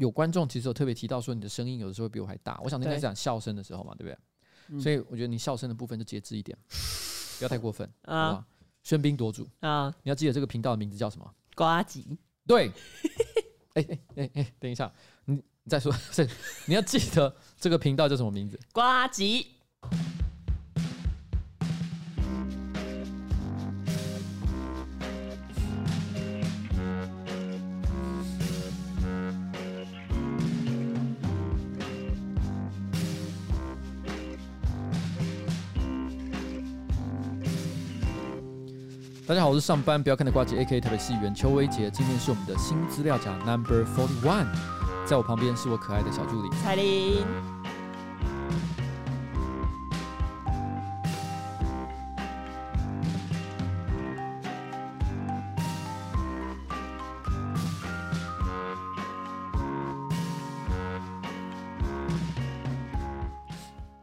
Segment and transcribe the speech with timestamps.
[0.00, 2.58] 有观众其实有特别提到说，你的声音有的时候比我还大。
[2.64, 4.18] 我想应该是讲笑声的时候嘛，对不对？
[4.68, 6.56] 嗯、所以我觉得你笑声的部分就节制一点，
[7.38, 8.42] 不要太过分啊！
[8.82, 9.94] 喧宾夺主啊！
[10.02, 11.34] 你要记得这个频道的名字叫什么？
[11.54, 12.18] 瓜吉。
[12.46, 12.72] 对。
[13.74, 14.90] 哎哎哎哎，等一下，
[15.26, 16.26] 你你再说， 是
[16.64, 18.58] 你要记得这个频道叫什么名字？
[18.72, 19.46] 瓜吉。
[39.50, 41.90] 我是上班不要看的呱吉 A.K.A 台北市议员邱威杰。
[41.90, 44.46] 今天是我们的新资料夹 Number Forty One，
[45.04, 47.26] 在我旁边是我可爱的小助理彩玲。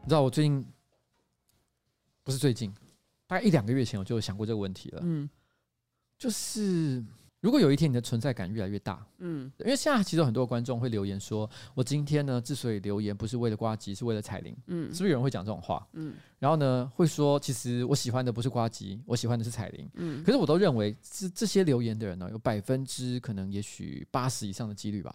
[0.01, 0.65] 你知道我最近
[2.25, 2.73] 不是最近。
[3.27, 5.01] 大概一两个月前，我就想过这个问题了。
[5.03, 5.29] 嗯，
[6.17, 7.03] 就是
[7.39, 14.57] 如果有一天你的存在感越来越大，嗯，因为现在其实有很多观众会留言说，我今天呢之所以留言，不是为了呱吉，是为了彩铃。
[14.65, 15.87] 嗯，是不是有人会讲这种话？
[15.93, 19.87] 嗯，然后呢会说，其实我喜欢的不是呱吉，我喜欢的是彩铃。
[19.93, 25.13] 嗯，可是我都认为，这这些留言的人呢，有百分之可能也许八十以上的几率吧，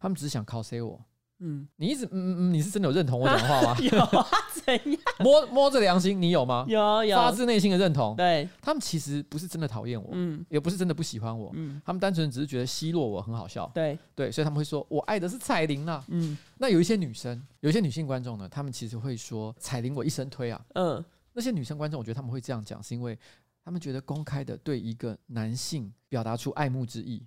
[0.00, 0.98] 他们只是想 cos 我。
[1.40, 3.70] 嗯，你一直嗯嗯嗯，你是真的有认同我讲的话吗？
[3.70, 4.26] 啊 有啊，
[4.64, 5.00] 怎样？
[5.20, 6.64] 摸摸着良心，你有吗？
[6.68, 8.16] 有有，发自内心的认同。
[8.16, 13.70] 对，他们其实不是真的讨厌我，嗯，也不是真的不喜欢我，嗯，他们单纯只是觉得奚落我很好笑。
[13.74, 16.04] 对对，所以他们会说我爱的是彩铃啦。
[16.08, 20.60] 嗯，那有一些女生，有一些女性观众呢，他们其实会说彩铃我一生推啊。
[20.74, 23.16] 嗯，那些女生观众，我觉得他们会这样讲，是因为
[23.64, 27.24] 他们觉得公开的对一个男性表达出爱慕之意，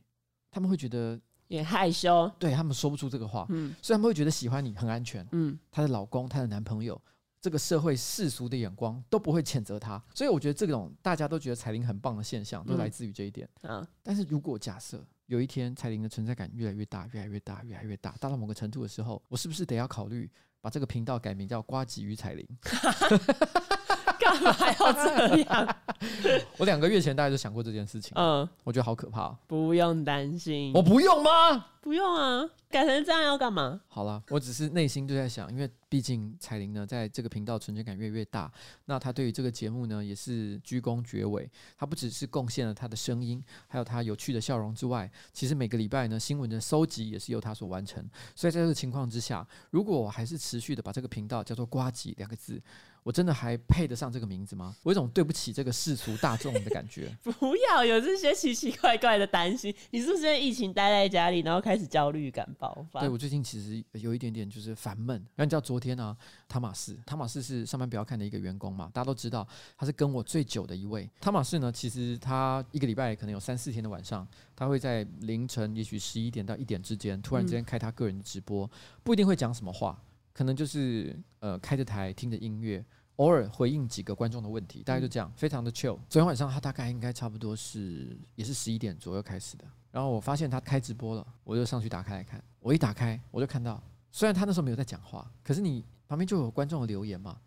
[0.51, 1.17] 他们会觉得。
[1.51, 6.99] 也害羞，对他们说不出这个话，嗯，所以他们会觉得喜欢你很安全，嗯，她的老公、她的男朋友，
[7.41, 22.47] 这个社会世俗的眼光都不会谴责她，所以我觉得这种大家都觉得彩铃很棒的现象，都来自于这一点，嗯，但是如果假设有一天彩铃的存在感越来越大，越来越大，越来越大，大到某个程度的时候，我是不是得要考虑把这个频道改名叫瓜吉与彩玲？
[24.21, 25.75] 干嘛还要这样？
[26.57, 28.13] 我两个月前大概就想过这件事情。
[28.15, 29.29] 嗯，我觉得好可怕。
[29.47, 31.67] 不用担心，我不用吗？
[31.81, 33.81] 不用啊，改成这样要干嘛？
[33.87, 38.51] 好了，我只是内心就在想，因为毕竟彩玲呢，在这个频道存在感越来越大，
[38.85, 41.49] 那她对于这个节目呢，也是鞠躬绝尾。
[41.75, 48.07] 她不只是贡献了她的声音，还有她有趣的笑容之外，其实每个礼拜呢，新闻的搜集也是由她所完成。
[48.35, 52.61] 所以在这个情况之下，如果我还是持续的把这个频道叫做“瓜吉”两个字。
[53.03, 54.75] 我真的还配得上这个名字吗？
[54.83, 57.15] 我有种对不起这个世俗大众的感觉。
[57.23, 59.73] 不要有这些奇奇怪怪的担心。
[59.89, 62.99] 你是不是因为疫情待在家里，然后开始焦虑感爆发？
[62.99, 65.17] 对，我最近其实有一点点就是烦闷。
[65.35, 66.17] 然后你知道昨天呢、啊，
[66.47, 71.09] 汤马士，汤马士是上班不要看的一个员工嘛，大家都知道他是跟我最久的一位。
[71.19, 78.69] 汤马士呢，其实他一个礼拜可能有三四天的晚上，他会在凌晨也许十一点到一点之间，突然之间开他个人的直播，嗯、
[79.03, 79.99] 不一定会讲什么话。
[80.33, 82.83] 可能就是呃开着台听着音乐，
[83.17, 85.97] 偶尔回应几个观众的问题，大概就这样，非常的 chill。
[86.09, 92.43] 昨天晚上他大概应该差不多是也是十一点左右开始的，然后我发现他开直播了，我就上去打开来看。
[92.59, 93.81] 我一打开我就看到，
[94.11, 97.37] 虽然他那时候没有在讲话，可是你旁边就有观众的留言嘛。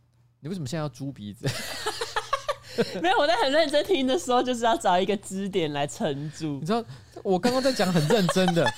[0.41, 1.49] 你为什么现在要猪鼻子？
[3.01, 6.59] 没有，我在很认真听的时候，就是要找一个支点来撑住。
[6.61, 6.85] 你知道
[7.23, 8.69] 我刚刚在讲很认真的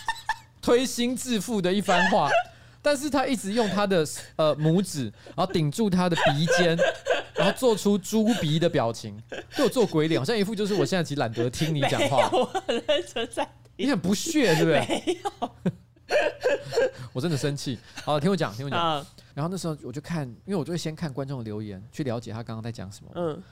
[0.63, 2.31] 推心置腹的一番话。
[2.87, 6.79] 但是他一直用他的呃拇指，然后顶住他的鼻尖，
[7.35, 9.21] 然后做出猪鼻的表情，
[9.57, 12.31] 对我做鬼脸，好像一副就是我现在其实懒得听你讲话。
[12.31, 14.87] 我很认真在听，你很不屑，对不对？
[14.87, 15.51] 没有，
[17.13, 17.77] 我真的生气。
[18.05, 19.05] 好，听我讲，听我讲。
[19.35, 23.11] 然后那时候我就看，因为我就会先看观众留言，去了解他刚刚在讲什么。
[23.17, 23.43] 嗯，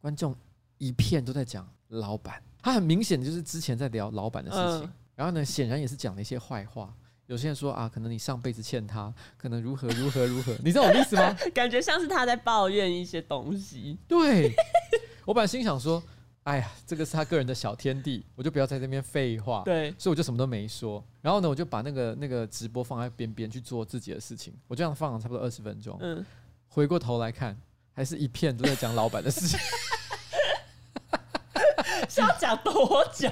[0.00, 0.34] 观众
[0.78, 6.90] 一片都在讲老板，他很明显就是之前在聊老板的事情，然后呢，显然也是讲了一些坏话。
[7.30, 11.32] 有些人说啊，可能你上辈子欠他，可能如何如何如何，你知道我的意思吗？
[11.54, 13.96] 感觉像是他在抱怨一些东西。
[14.08, 14.52] 对，
[15.24, 16.02] 我本来心想说，
[16.42, 19.62] 哎呀，这个是他个人的小天地，我就不要在这边废话。
[19.64, 21.04] 对，所以我就什么都没说。
[21.22, 24.52] 然后呢，我就把那个那个直播放在边边去做自己的事情。
[24.66, 25.96] 我这样放了差不多二十分钟。
[26.00, 26.26] 嗯，
[26.66, 27.56] 回过头来看，
[27.92, 29.56] 还是一片都在讲老板的事情。
[32.10, 33.28] 是要讲多久？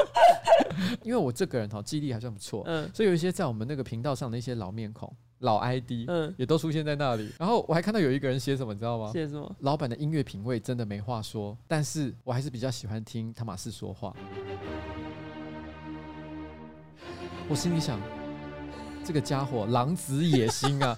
[1.02, 7.30] 因为我这个人哈记忆力还算不错，嗯，所以有一些在我们那个频道上的一些老面孔、老 ID，嗯，也都出现在那里。
[7.38, 9.10] 然后我还看到有一个人写什么，你知道吗？
[9.12, 9.54] 写什么？
[9.60, 14.14] 老板的音乐品味真的没话说，但是我还是比较喜欢听汤马士说话。
[17.48, 18.00] 我心里想，
[19.04, 20.96] 这个家伙狼子野心啊，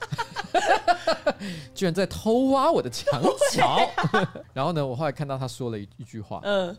[1.74, 3.20] 居然在偷挖我的墙
[3.52, 3.80] 角。
[4.52, 6.76] 然后呢，我后来看到他说了一一句话，嗯，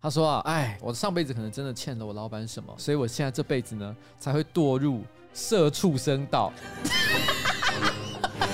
[0.00, 5.02] 他说啊，哎，我上辈子可能真的欠了我老板什么，所以我现在这辈子呢才会堕入
[5.34, 6.52] 社畜生道。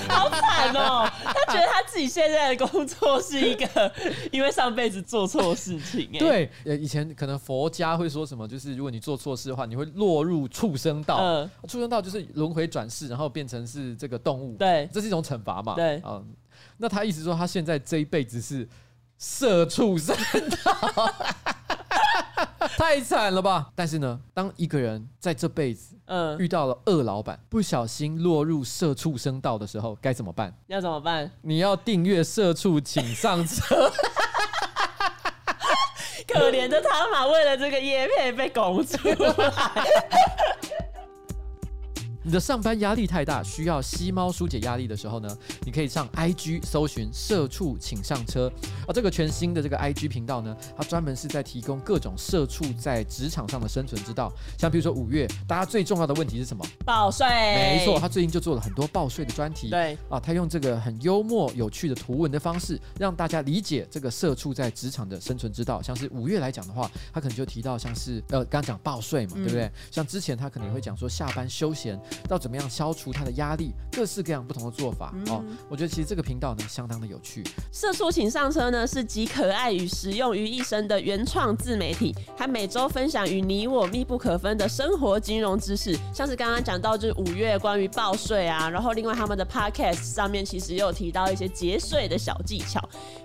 [0.08, 3.92] 好惨哦，他觉得他自己现在的工作是一个，
[4.30, 6.08] 因为上辈子做错事情。
[6.14, 11.16] 哎，对，呃，以前可能佛家会说什么，就是如果你做错事的话，你会落入畜生道。
[11.18, 14.56] 嗯，畜生道就是轮回转世，然后变成是这个动物。
[14.56, 15.74] 对，这是一种惩罚嘛。
[15.74, 16.24] 对，嗯，
[16.78, 18.66] 那他意思说他现在这一辈子是
[19.18, 20.16] 社畜生
[20.64, 21.14] 道。
[22.76, 23.70] 太惨了吧！
[23.74, 30.52] 但是呢，当一个人在这辈子，嗯，遇到了恶老板，不小心落入社畜生道的时候，该怎么办？
[30.66, 31.30] 要怎么办？
[31.42, 33.92] 你要订阅社畜，请上车。
[36.26, 39.52] 可怜的他嘛，为了这个叶配被拱出来。
[42.26, 45.28] 你的上班压力太大，需要吸猫疏解压力的时候呢，
[45.66, 48.50] 你可以上 IG 搜寻“社畜请上车”
[48.88, 54.32] 啊，这个全新的这个 IG 频道呢，它专门是在提供各种社畜在职场上的生存之道。
[54.56, 56.64] 像比如说五月，大家最重要的问题是什么？
[56.86, 57.26] 报税。
[57.26, 59.68] 没错，他最近就做了很多报税的专题。
[59.68, 65.82] 对啊，他用这个很幽默有趣的图文的方式，让大家理解这个社畜在职场的生存之道。
[65.82, 69.70] 像是五月来讲的话，他可能就提到像是呃，刚刚讲报税嘛，嗯、对不对？
[69.90, 72.00] 像之前他可能会讲说下班休闲。
[72.28, 75.44] 到怎么样消除他的压力，各式各样不同的做法、嗯、哦。
[75.68, 77.44] 我觉得其实这个频道呢，相当的有趣。
[77.72, 92.80] 社畜请上车呢，是集可爱与实用于一身的原创自媒体，它每周分享与你我密不可分的生活金融知识，像是刚刚讲到就是五月关于报税啊，然后另外他们的 podcast 上面其实也有提到一些节税的小技巧，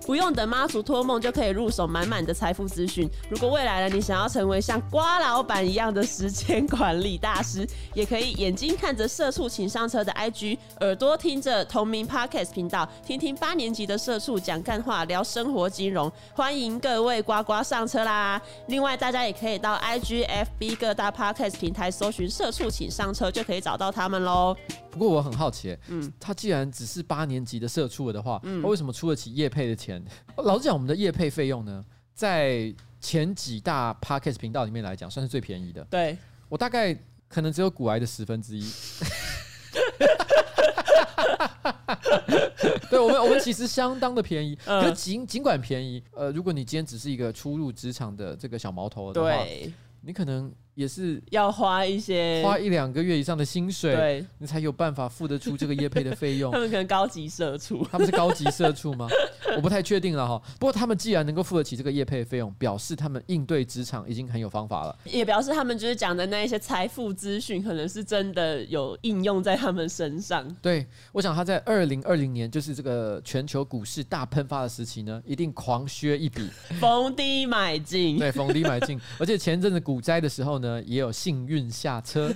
[0.06, 3.08] 不用等妈祖托梦就可以入手满满的财富资讯。
[3.28, 9.10] 如果未来呢，你想要成为像瓜老板一样的时间管理大师，也可以眼睛看着。
[9.10, 18.40] 社畜请上车的 IG，耳朵听着同名 Podcast 频道，听听八年级的社畜讲干话，聊生活金融，欢迎各位呱呱上车啦！
[18.68, 24.56] 另外，大家也可以到 IG、FB 各大 Podcast 平台搜寻“社畜请上车”，就可以找到他们喽。
[24.90, 30.02] 不过我很好奇，嗯，他既然只是八年级的社畜了的话，嗯，他为什么出得起业配的钱？
[30.36, 31.84] 老实讲，我们的业配费用呢，
[32.14, 35.84] 在前几大 Podcast 频道里面来讲，算是最便宜的。
[35.90, 36.16] 对，
[36.48, 36.96] 我大概。
[37.30, 38.70] 可能只有骨癌的十分之一。
[42.90, 49.72] 对，我们我们其实相当的便宜，可是尽尽管便宜，呃，如果你今天只是一个初入职场的这个小毛头的话，对，
[50.02, 50.52] 你可能。
[50.80, 56.50] 也是要花一些花一两个月以上的薪水，对，你才有办法付得出这个业配的费用。
[56.50, 59.06] 他们可能高级社畜， 他们是高级社畜吗？
[59.56, 60.40] 我不太确定了哈。
[60.58, 70.48] 不过他们既然能够付得起这个业配的费用，表示他们应对职场已经很有方法了，也表示他们就是讲的那一些财富资讯，可能是真的有应用在他们身上。
[70.62, 76.48] 对，我想他在二零二零年，就是这个全球股市大喷发的时期呢，一定狂削一笔，
[76.80, 78.18] 逢低买进。
[78.18, 78.98] 对，逢低买进。
[79.18, 82.30] 而且前阵子股灾的时候呢，也有幸运下车，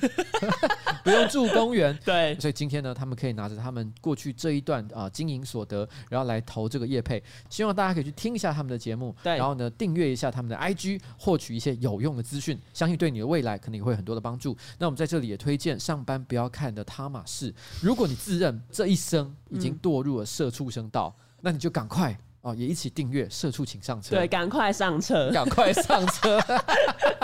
[1.05, 1.97] 不用住公园。
[2.05, 7.23] 对，所以今天呢，他们可以拿着他们过去这一段啊、呃、经营所得，然后来投这个业配。
[7.51, 14.57] 希望大家可以去听一下他们的节目，对，然后呢订阅一下他们的 IG，获取一些有用的资讯，相信对你的未来可能也会有很多的帮助。
[14.79, 22.17] 那我们在这里也推荐上班不要看的他马士，如果你自认这一生已经堕入了社畜生道，嗯、那你就赶快。
[22.45, 24.17] 哦，也一起订阅社畜，请上车。
[24.17, 26.39] 对，赶快上车， 赶快上车。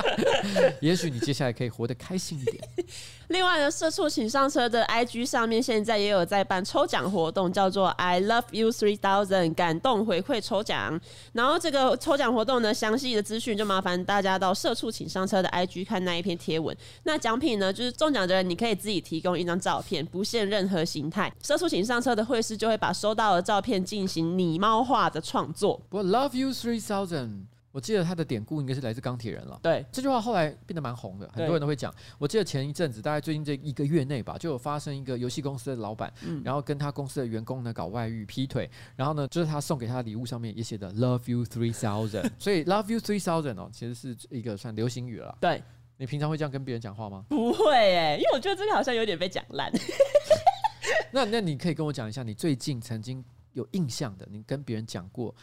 [0.80, 2.56] 也许你接下来可以活得开心一点。
[3.28, 10.98] 另外呢，社畜请上车的 IG 上面现在也有在办抽奖活动，叫做 I Love You Three Thousand 感动回馈抽奖。
[11.32, 16.74] 然后这个抽奖活动呢，详细的资讯就麻烦大家到社畜请上车的 IG 看那一篇贴文。
[17.04, 21.30] 那奖品呢，就是中奖的人你可以自己提供一张照片，不限任何形态。
[21.42, 25.80] 社畜请上车的会师就会把收到的照片进行拟猫化的创作。
[25.90, 29.58] 我 Love You Three Thousand，我记得他的典故应该是来自钢铁人了。
[29.62, 31.94] 对，这句话后来变得蛮红的，很多人都会讲。
[32.18, 45.36] 我记得前一阵子，大概最近这一个月内吧，就有发生一个游戏公司的老板，嗯，然后跟他公司的员工呢搞外遇、劈腿，然后呢，就是他送给他的礼物上面也写的 Love You Three Thousand， 所以 Love You Three Thousand 哦，其实是一个算流行语了。
[45.40, 45.62] 对，
[45.96, 47.24] 你平常会这样跟别人讲话吗？
[47.28, 49.70] 不会诶，因为我觉得这个好像有点被讲烂。
[51.12, 55.34] 那那你可以跟我讲一下，你最近曾经有印象的，你跟别人讲过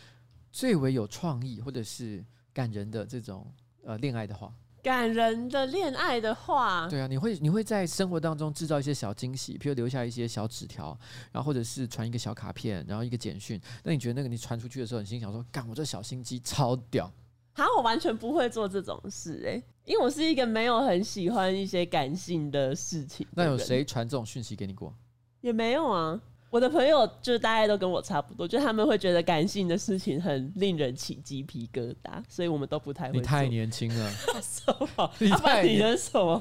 [0.52, 2.24] 最为有创意或者是
[2.54, 3.52] 感人的这种
[3.84, 4.54] 呃恋爱的话。
[4.84, 10.98] 感人的恋爱的话，对啊，你会你会在生活当中制造一些小惊喜，譬如留下一些小纸条，
[11.32, 13.60] 然后或者是传一个小卡片，然后一个简讯。
[13.84, 17.12] 那你觉得那个你传出去的时候，你心想说：“干，我这小心机超屌。”
[17.52, 23.32] 好，我完全不会做这种事哎、欸，因为我是一个没有很喜欢一些感性的事情的。
[23.36, 24.94] 那有谁传这种讯息给你过？
[25.42, 26.22] 也没有啊。
[26.50, 33.18] 我的朋友就是大家都跟我差不多，就他们会觉得感性的事情很令人起鸡皮疙瘩，所以我们都不太会。
[33.18, 34.12] 你太年轻了，
[34.42, 35.12] 什么？
[35.20, 36.40] 你太 你的什么？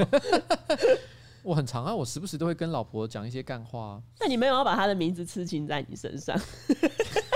[1.43, 4.03] 我很常啊，我时不时都会跟老婆讲一些干话啊。
[4.21, 6.39] 那你没有要把他的名字刺青在你身上？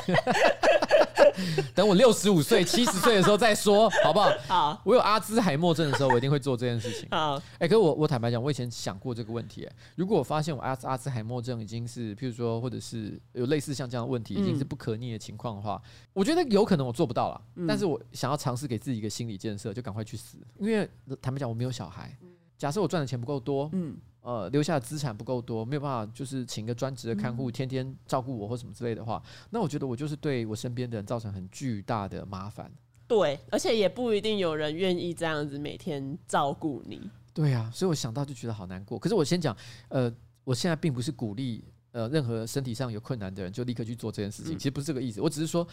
[1.74, 4.30] 等我六十五岁、七十岁的时候再说，好不好？
[4.46, 4.82] 好。
[4.84, 7.08] 我有阿兹海默症的时候，我一定会做这件事情。
[7.10, 7.36] 好。
[7.36, 9.64] 哎、欸，可是我我坦白讲，我以前想过这个问题。
[9.64, 17.40] 哎，如果我发现我阿阿兹海默症已经是，譬如说，或者是有类似像这样的问题，已经是不可逆的情况的话，嗯、我觉得有可能我做不到了。
[17.56, 20.38] 嗯、但是我想要尝试给自己一个心理建设，就赶快去死。
[20.58, 20.88] 因为
[21.22, 22.14] 坦白讲，我没有小孩。
[22.58, 23.96] 假设我赚的钱不够多，嗯。
[24.22, 32.70] 呃，留下的资产不够多，没有办法，就是请个专职的看护，天天照顾我或什么之类的话，那我觉得我就是对我身边的人造成很巨大的麻烦。
[33.08, 37.00] 对，而且也不一定有人愿意这样子每天照顾你。
[37.32, 38.98] 对啊，所以我想到就觉得好难过。
[38.98, 39.56] 可是我先讲，
[39.88, 40.12] 呃，
[40.44, 45.20] 我现在并不是鼓励呃任何身体上有困难的人就立刻去做这件事情，其实不是这个意思。
[45.20, 45.66] 我只是说，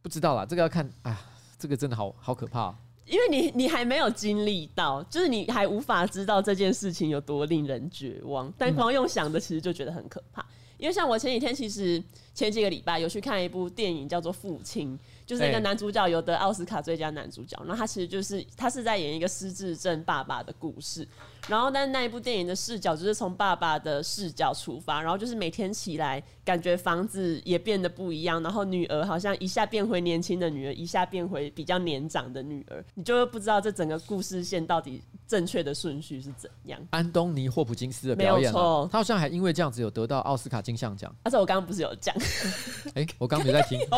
[0.00, 1.20] 不知道啦，这个要看，啊，
[1.58, 2.74] 这个真的好好可怕。
[3.06, 10.44] 因为你你还没有经历到，就是你还无法知道这件事情有多令人绝望，但光用想的其实就觉得很可怕。
[10.78, 12.02] 因为像我前几天，其实
[12.34, 14.98] 前几个礼拜有去看一部电影，叫做《父亲》。
[15.24, 21.06] 就是那个男主角有得奥斯卡最佳男主角，然后他其实就是他是在演一个失智症爸爸的故事，
[21.48, 36.80] 然后但是那一部电影的视角就是从爸爸的视角出发，然后就是每天起来感觉房子也变得不一样，然后女儿好像一下变回年轻的女儿，一下变回比较年长的女儿，你就会不知道这整个故事线到底正确的顺序是怎样。
[36.90, 41.12] 安东尼·霍普金斯的表演，他好像还因为这样子有得到奥斯卡金像奖。
[41.24, 42.14] 而且我刚刚不是有讲？
[42.94, 43.80] 哎，我刚刚没在听。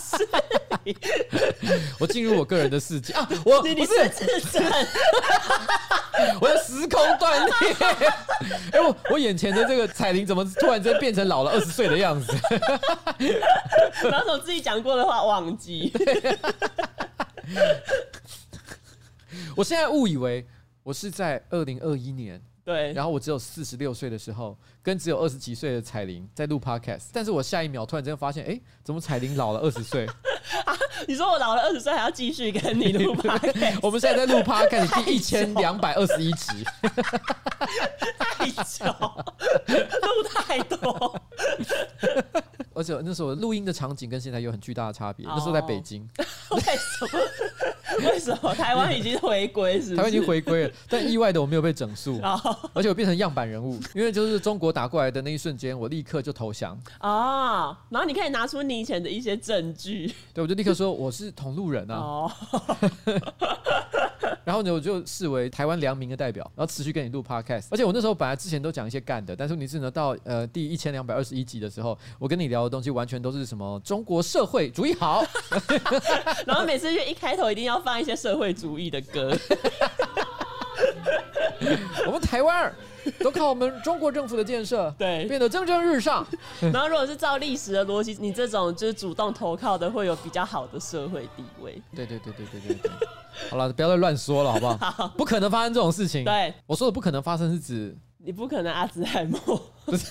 [0.00, 0.28] 是，
[2.00, 3.28] 我进入我个人的世界啊！
[3.44, 4.10] 我不是，
[6.40, 7.52] 我的时空断裂。
[8.72, 12.32] 哎，我我眼前的这个彩铃怎么突然间变成老了二十岁的样子？
[14.08, 15.92] 然后我自己讲过的话忘记。
[19.56, 20.46] 我现在误以为
[20.82, 22.40] 我是在二零二一年。
[22.68, 30.04] 对，然后我只有四十六岁的时候，跟只有二十几岁的彩玲在录 podcast，但是我下一秒突然间发现，哎，怎么彩玲老了二十岁？
[30.66, 30.76] 啊，
[31.08, 33.78] 你说我老了二十岁还要继续跟你录 podcast？
[33.80, 36.62] 我们现在在录 podcast 第一千两百二十一集，
[38.18, 41.22] 太久，录太多。
[42.74, 45.26] 而且那时候录音的场景跟现在有很巨大的差别。
[45.26, 45.34] Oh.
[45.36, 46.06] 那时候在北京，
[46.50, 47.18] 为什么？
[48.04, 48.54] 为什么？
[48.54, 49.96] 台湾已经回归，是？
[49.96, 52.56] 台湾已经回归了，但意外的我没有被整肃，oh.
[52.74, 56.78] 而且我变成样板人物，因为就是中国打过来的那一瞬间，我立刻就投降。
[57.00, 57.76] 哦，oh.
[57.90, 61.96] 然后你可以拿出你以前的一些证据，对，我就立刻说我是同路人啊。
[61.96, 62.30] Oh.
[64.48, 67.66] 然后呢，我就视为台湾良民的代表，然后持续跟你录 podcast。
[67.70, 75.22] 而且我那时候本来之前都讲一些干的，但是你是呢到呃第一千两百二十一集的时候，我跟你聊的东西完全都是什么中国社会主义好，
[76.48, 79.36] 然后每次就一开头一定要放一些社会主义的歌。
[82.06, 82.72] 我们台湾
[83.20, 86.26] 都靠我们中国政府的建设，对，变得蒸蒸日上。
[86.60, 91.80] 然后如果是照历史的逻辑，你这种就是主动投靠的，会有比较好的社会地位。
[91.94, 92.90] 对对对对对对对。
[93.50, 94.76] 好了，不要再乱说了，好不好？
[94.90, 96.24] 好，不可能发生这种事情。
[96.24, 99.38] 对，我说的不可能发生是指你不可能阿兹海默。
[99.84, 100.06] 不是。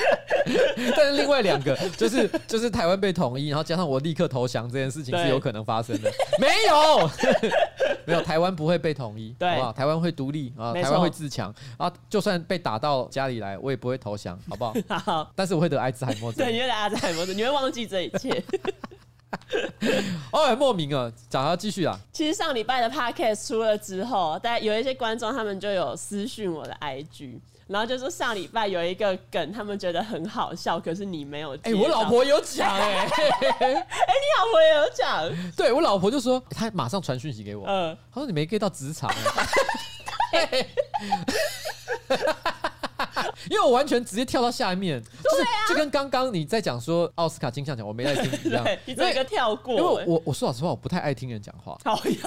[0.96, 6.10] 但是另外两个就是就是台湾被统一，然后加上我立刻投降这件事情是有可能发生的。
[6.38, 7.10] 没有，
[8.06, 9.72] 没有，台湾不会被统一，对好不好？
[9.72, 14.74] 台湾会独立啊，台湾会自强啊，就算被打到家里来，我也不会投降，好不好？
[14.98, 16.44] 好，但是我会得阿兹海默症。
[16.44, 18.42] 对，你会得阿兹海默症，你会忘记这一切。
[20.32, 21.98] 哦，很莫名啊，讲要继续啊。
[22.12, 27.38] 其实上礼拜的 podcast 出了之后，大家有一些观众他们就有私讯我的 IG。
[27.70, 31.54] 然后就说上礼拜有一个梗，他们觉得很好笑，可是你没有。
[31.58, 35.30] 哎、欸，我老婆有讲哎、欸， 哎，你老婆也有讲。
[35.56, 39.08] 对，我老婆就说，她马上传讯息给我，嗯，她说你没 get 到职场。
[43.48, 49.74] 因为我完全直接跳到下面，就是就跟刚刚你在讲说奥斯卡金像奖，我没在听一样，你这个跳过。
[49.74, 51.78] 因为我我说老实话，我不太爱听人讲话。
[51.82, 52.18] 讨厌，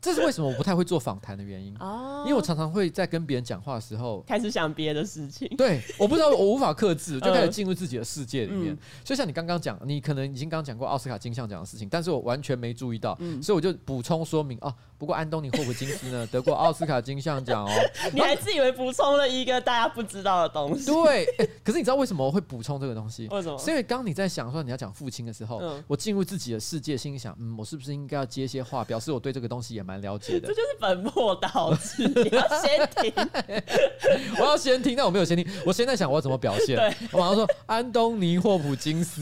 [0.00, 2.22] 这是为什么我不太会做访谈的原因哦。
[2.24, 5.48] 因为我常常会在跟别人讲话的时候开始想别的事情。
[5.56, 8.76] 对，我不知道，我无法克制， 就开始进入自己的世界里面。
[9.04, 14.72] 所以像你刚刚讲，你可能已经刚刚讲过奥斯卡金像奖的事情，但是我完全没注意到，所以我就补充说明哦。
[15.02, 17.70] 不过安东尼霍普金斯呢， 得过奥斯卡金像奖哦。
[18.14, 20.86] 你还自以为补充了一个大家不知道的东西。
[20.86, 23.26] 对、欸，可是你知道为什么我会补充这个东西？
[23.32, 23.58] 为什么？
[23.58, 30.46] 是因为刚你在想说你要讲父亲的时候，嗯、我进入自己的世界，心里想，嗯，我是不是应该要接些话，表示我对这个东西也蛮了解的？
[30.46, 33.12] 这就是本末倒置，你要先听，
[34.38, 36.78] 我要先听，但我没有先听，我现在想我要怎么表现？
[37.10, 39.20] 我马上说安东尼霍普金斯。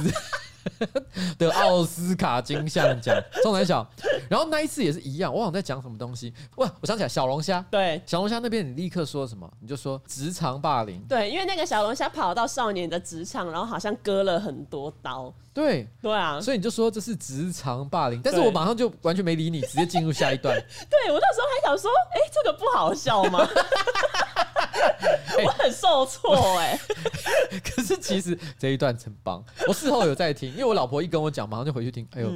[1.39, 3.87] 得奥斯卡金像奖，钟南小。
[4.29, 6.33] 然后那一次也是一样，我好像在讲什么东西。
[6.57, 7.65] 哇，我想起来，小龙虾。
[7.71, 9.51] 对，小龙虾那边你立刻说什么？
[9.61, 11.01] 你就说职场霸凌。
[11.09, 15.33] 对，因为那个小龙虾跑到少年的职场，然后好像割了很多刀。
[15.53, 18.21] 对，对啊，所以你就说这是职场霸凌。
[18.23, 20.55] 但是我马上就完全没理你，直接进入下一段。
[20.89, 23.47] 对，我那时候还想说，哎、欸，这个不好笑吗？
[25.45, 32.07] 我很受挫哎、欸， 可是其实这一段很棒，我事后有在听，因为我老婆一跟我讲，马上就回去听。
[32.13, 32.31] 哎呦，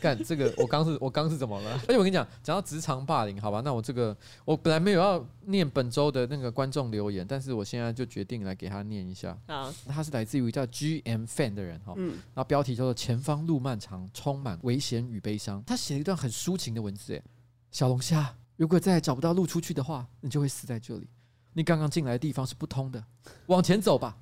[0.00, 1.72] 干、嗯、这个，我刚是，我刚是怎么了？
[1.88, 9.36] 而且我跟你讲，讲到职场霸凌，好吧，那我这个我本来没有要念本周的那个观众留言，但是我现在就决定来给他念一下。
[9.46, 15.62] 啊，他是来自于叫 GM Fan 的人哈，嗯，然后标题叫做“前方路漫长，充满危险与悲伤”。
[15.66, 17.22] 他写了一段很抒情的文字，哎，
[17.70, 21.08] 小龙虾，如果再找不到路出去的话，你就会死在这里。
[21.54, 23.02] 你刚刚进来的地方是不通的，
[23.46, 24.16] 往前走吧。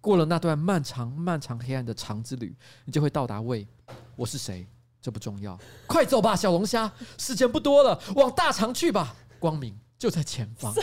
[0.00, 2.56] 过了那段漫长、漫长、黑暗的长之旅，
[2.86, 3.68] 你就会到达胃。
[4.16, 4.66] 我是谁？
[5.00, 5.58] 这不重要。
[5.86, 9.14] 快走吧，小龙虾，时间不多了，往大肠去吧。
[9.38, 10.74] 光明就在前方。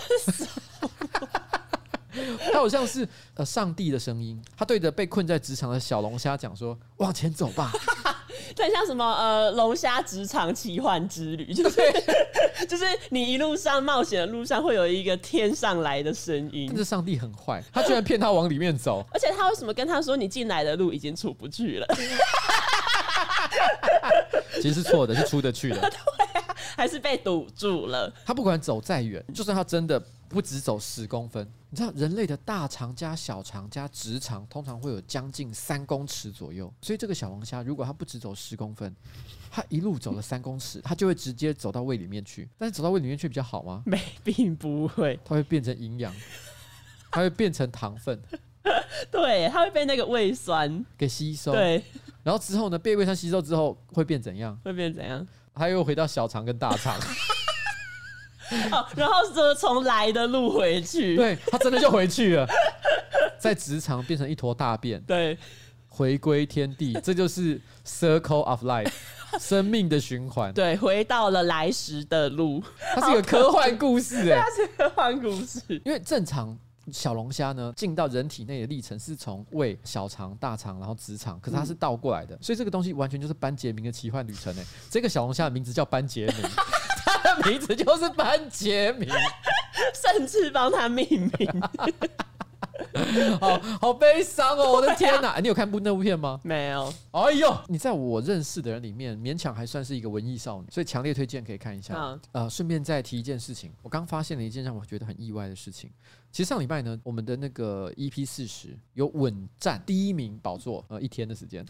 [2.51, 7.71] 他好像是呃上帝的声音，他对着被困在职场的小龙虾讲说：“往前走吧。
[8.57, 11.81] ”很，像什么呃龙虾职场奇幻之旅， 就是
[12.67, 16.67] 就是你一路上冒险的路上会有一个天上来的声音。
[16.67, 21.87] 但是上帝很坏，他居然骗他往里面走，而且他为什么跟他说你进来的路已经出不去了？
[24.55, 25.91] 其实是错的，是出得去的。
[26.77, 28.09] 还是被堵住了。
[28.25, 30.01] 他不管走再远，就算他真的。
[30.29, 38.93] 不只走十公分，你知道人类的大肠加小肠加直肠通常会有将近三公尺左右，所以这个小龙虾如果它不只走十公分，
[39.49, 42.45] 它一路走了三公尺，它就会直接走到胃里面去。
[42.57, 43.81] 但是走到胃里面去比较好吗？
[43.85, 46.13] 没，并不会，它会变成营养，
[47.09, 48.21] 它会变成糖分，
[49.09, 51.53] 对，它会被那个胃酸给吸收。
[51.53, 51.81] 对，
[52.21, 54.59] 然后之后呢，被胃酸吸收之后会变怎样？
[54.65, 55.25] 会变怎样？
[55.57, 56.95] 它又回到小肠跟大肠。
[58.71, 62.47] 哦，然后是从来的路回去，对，他真的就回去了，
[63.37, 65.37] 在职场变成一坨大便，对，
[65.89, 68.89] 回归天地，这就是 circle of life，
[69.37, 72.63] 生命的循环，对，回到了来时的路，
[72.95, 76.57] 它是一个科幻故事，哎，它是科幻故事，因为正常。
[76.91, 84.65] 小龙虾呢，进到人体内的历程是从胃、小肠、大肠，然后直肠，可是它是倒过来的，嗯、所以这个东西完全就是班杰明的奇幻旅程诶。
[84.89, 86.49] 这个小龙虾的名字叫班杰明，
[87.05, 89.09] 它的名字就是班杰明，
[89.93, 91.61] 甚至帮他命名。
[93.39, 94.73] 好好悲伤哦！
[94.73, 96.39] 我的天哪，你有看部那部片吗？
[96.43, 96.91] 没有。
[97.11, 101.93] 哎呦，你在我认识的人里面勉强还算是一个文艺少女，所以强烈推荐可以看一下。
[101.95, 105.89] 嗯、呃，顺便再提一件事情，我刚发现了一件让我觉得很意外的事情。
[106.31, 111.65] 其实上礼拜呢，我们的那个 EP 四十有稳占第一名宝座，呃，一天的时间，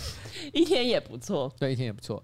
[0.52, 2.22] 一天也不错，对，一天也不错。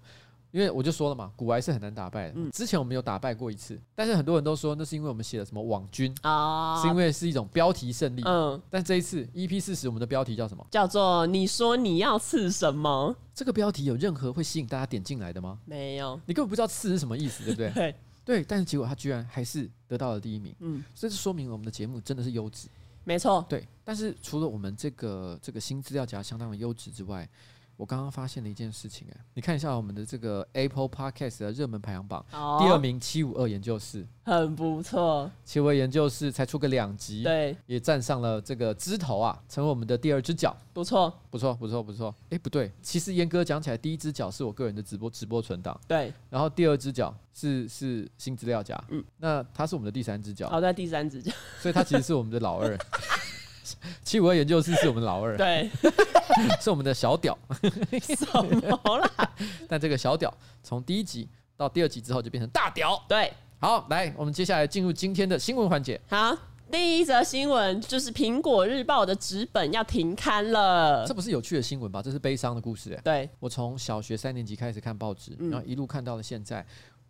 [0.57, 2.33] 因为我就说了嘛，古癌是很难打败的。
[2.35, 8.23] 嗯、之前我们有打败过一次，但是很多人都说那是因为我们写了什么网军啊，是因为是一种标题胜利。
[8.25, 10.65] 嗯，但这一次 EP 四十，我们的标题叫什么？
[10.71, 13.15] 叫做你说你要刺什么？
[13.35, 15.59] 这个标题有任何会吸引大家点进来的吗？
[15.63, 17.69] 没有，你根本不知道刺是什么意思，对不对？
[17.77, 20.55] 对对，但是结果他居然还是得到了第一名。
[20.61, 22.67] 嗯，这就说明了我们的节目真的是优质。
[23.03, 23.63] 没错，对。
[23.85, 27.29] 但是除了我们这个这个新资料夹相当的优质之外，
[27.77, 35.29] 我刚刚发现了一件事情，哎，你看一下我们的这个 Apple Podcast 的热门排行榜，第二名七五二研究室，很不错。
[35.45, 42.13] 七五二研究室才出个两集，对，也站上了这个枝头啊，成为我们的第二只脚，不错，不错，不错，不错。
[42.31, 52.75] 哎，不对，其实严格讲起来，第一只脚是我个人的直播直播存档，对，然后第二只脚是是新资料夹，嗯，那它是我们的第三只脚，好在第三只脚，所以它其实是我们的老二。
[54.01, 55.69] 七五二研究室是我们老二， 对，
[56.61, 57.37] 是我们的小屌，
[58.01, 59.31] 什么啦？
[59.67, 63.31] 但这个小屌从第一集到第二集之后就变成大屌，对。
[63.59, 65.99] 好，来，我们接下来进入今天的新闻环节。
[66.09, 66.37] 好，
[66.71, 71.03] 第一则新闻就是《苹果日报》的纸本要停刊了。
[71.07, 72.01] 这不是有趣的新闻吧？
[72.01, 72.99] 这是悲伤的故事。
[73.03, 76.65] 对，我从小学三年级开始看报纸，然后一路看到了现在。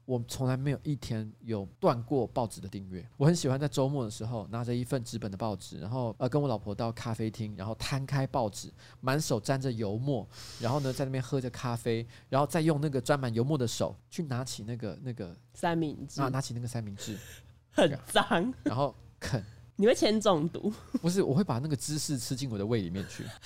[0.07, 3.05] 我从来没有一天有断过报纸的订阅。
[3.17, 10.25] 我很喜欢在周末的时候拿着一份纸本的报纸，然后呃跟我老婆到咖啡厅，然后摊开报纸，满手沾着油墨，
[10.61, 17.17] 然后呢在那边喝着咖啡，然后再用那个沾满油墨的手去拿起那个那个三明治，啊拿起那个三明治，
[17.71, 19.43] 很脏，然后啃
[19.75, 20.73] 你会铅中毒？
[21.01, 23.23] 不是，我会把那个知识吃进我的胃里面去。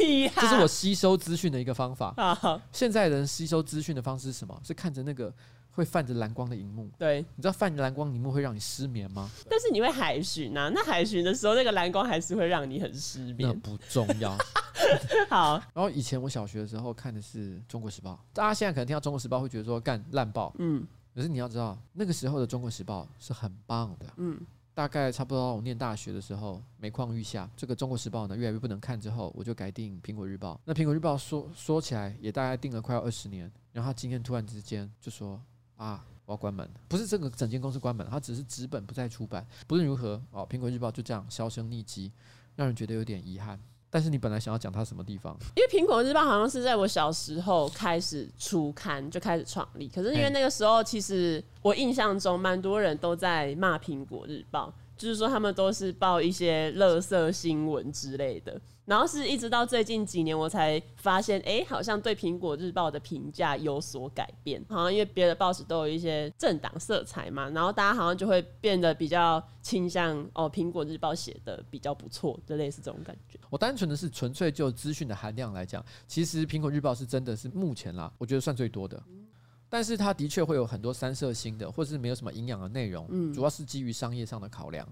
[0.00, 2.12] 哎、这是我吸收资讯的一个方法。
[2.34, 4.60] 好现在人吸收资讯的方式是什么？
[4.64, 5.32] 是看着那个
[5.78, 6.90] 会泛着蓝光的荧幕。
[6.98, 9.30] 对，你知道泛着蓝光荧幕会让你失眠吗？
[9.48, 13.48] 但是你会海巡啊，那海巡的时候，那个蓝光还是会让你很失眠。
[13.48, 14.36] 那不重要。
[15.30, 24.40] 好，然后以前我小学的时候看的是《中国时报》，大家现在可能听到《中国时报》会觉得说干烂报，嗯，可是你要知道，那个时候的《中国时报》是很棒的，嗯。
[24.74, 30.54] 大概差不多我念大学的时候，每况愈下，这个《中国时报》呢越来越不能看之后，我就改订《苹果日报》。
[30.64, 35.42] 那《苹果日报》说说起来也大概订了快要二十年，然后他今天突然之间就说
[35.78, 39.46] 啊，我要关门，不是这个整间公司关门，它只是纸本不再出版。
[39.66, 42.12] 不论如何，哦，《苹果日报》就这样销声匿迹，
[42.56, 43.58] 让人觉得有点遗憾。
[43.90, 45.34] 但是你本来想要讲它什么地方？
[45.56, 49.88] 因为苹果日报好像是在我小时候开始出刊，就开始创立。
[49.88, 58.60] 可是因为那个时候，其实我印象中蛮多人都在骂苹果日报，就是说他们都是报一些垃圾新闻之类的。
[58.88, 64.64] 然后是一直到最近几年，我才发现，哎，好像对苹果日报的评价有所改变。
[64.66, 73.38] 好像因为别的报纸都有一些政党色彩嘛，然后大家好像就会变得比较倾向哦，苹果日报写的比较不错，就类似这种感觉。
[73.50, 79.02] 我单纯的是纯粹就资讯的含量来讲，其实苹果日报是真的是目前啦，我觉得算最多的。
[79.70, 84.86] 但是它的确会有很多三色星的，或是没有什么营养的内容，嗯，主要是基于商业上的考量。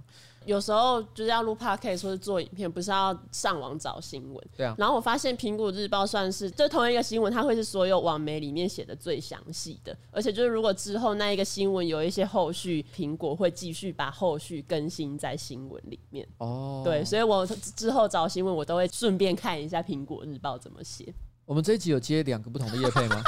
[0.44, 4.48] 有时候就是要录 podcast 或者做影片，不是要上网找新闻。
[4.56, 4.76] 对啊。
[4.78, 9.96] 然后我发现苹果日报算是就同一个新闻，它会是所有网媒里面写的最详细的。
[10.12, 16.24] 而且就是如果之后那一个新闻有一些后续，苹果会继续把后续更新在新闻里面。
[16.38, 16.82] 哦。
[16.84, 21.12] 对，所以我之后找新闻，我都会顺便看一下苹果日报怎么写。
[21.44, 23.20] 我们这一集有接两个不同的业配吗？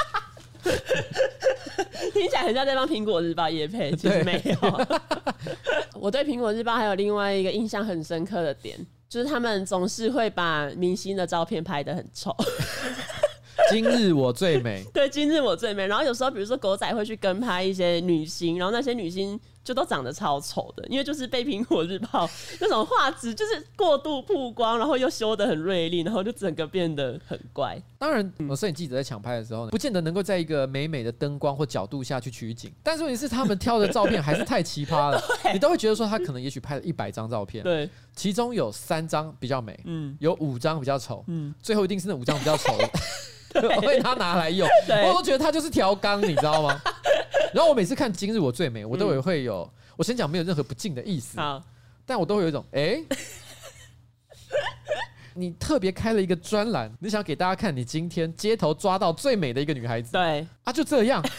[2.13, 4.87] 听起来很像在帮苹果日报夜配，其实没有。
[5.99, 12.35] 我对苹果日报还有另外一个印象很深刻的点，就是他们总是会把明星的照片拍得很丑。
[13.69, 15.85] 今日我最美，对，今日我最美。
[15.85, 27.79] 然后有时候，比如说狗仔会去跟拍一些女星，然后那些女星就都长得超丑的，因为就是被苹果日报 那种画质就是过度曝光，然后又修得很锐利，然后就整个变得很怪。
[27.97, 32.71] 当然，我摄影记者在抢拍的时候呢，不见得能够在一个美美的灯光或角度下去取景。
[32.81, 35.21] 但是问题是，他们挑的照片还是太奇葩了，
[35.53, 42.89] 你都会觉得说他可能也许拍了一百张照片，对，其中有三张比较美，嗯，有五张比较丑，嗯，最后一定是那五张比较丑的。
[43.75, 44.69] 我被他拿来用，
[45.07, 46.79] 我都觉得他就是调缸，你知道吗？
[47.53, 51.37] 然后我每次看《今日我最美》，我都会会有，嗯、我先讲没有任何不敬的意思，
[52.05, 53.05] 但我都会有一种，哎、欸，
[55.35, 61.23] 你特别开了一个专栏，你想给大家看你今天街头抓到最美的一个女孩子，对，啊，就这样。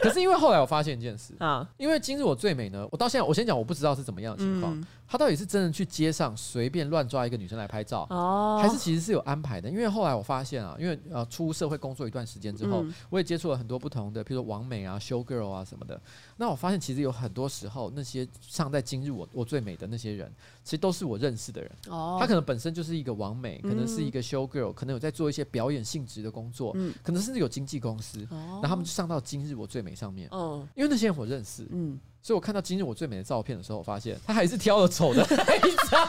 [0.00, 4.72] 可是因为后来我发现一件事啊，因为《今日我最美》呢，我到现在我先讲我不知道是怎么样的情况。
[4.74, 9.70] 嗯他到底是真的去街上随便乱抓一个女生来拍照，哦，还是其实是有安排的？
[9.70, 15.98] 因为后来我发现啊，因为呃出社会工作一段时间之后，我也接触了很多不同的，譬如说网美啊、show girl 啊什么的。
[16.36, 20.30] 那我发现其实有很多时候，那些上在今日我我最美的那些人，
[20.62, 21.70] 其实都是我认识的人。
[21.88, 30.28] 哦，他可能本身就是一个网美，可能是一个 show girl，可能有在做一些表演性质的工作，可能甚至有经纪公司，然后他们就上到今日我最美上面。
[30.32, 31.66] 哦，因为那些人我认识。
[31.70, 31.98] 嗯。
[32.28, 36.06] 所以我看到今日我最美的照片的时候，我发现他还是挑了丑的那一张。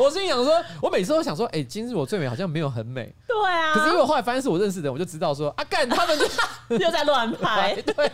[0.00, 3.12] 我心里想说，我每次都想说，哎，今日我最美好像没有很美。
[3.26, 3.74] 对啊。
[3.74, 6.24] 可是因为我后来发现是我认识的人，我就知道说，啊干，他们就
[6.78, 7.74] 又在乱拍。
[7.82, 8.12] 对。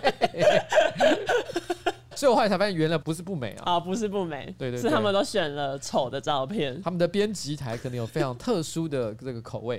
[2.17, 3.73] 所以我后来才发现，原来不是不美啊。
[3.73, 4.55] 啊，不是不美。
[4.57, 4.81] 对对。
[4.81, 6.81] 是他们都选了丑的照片。
[6.81, 9.79] 他们的编辑台可能有非常特殊的这个口味。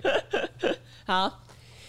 [1.07, 1.39] 好。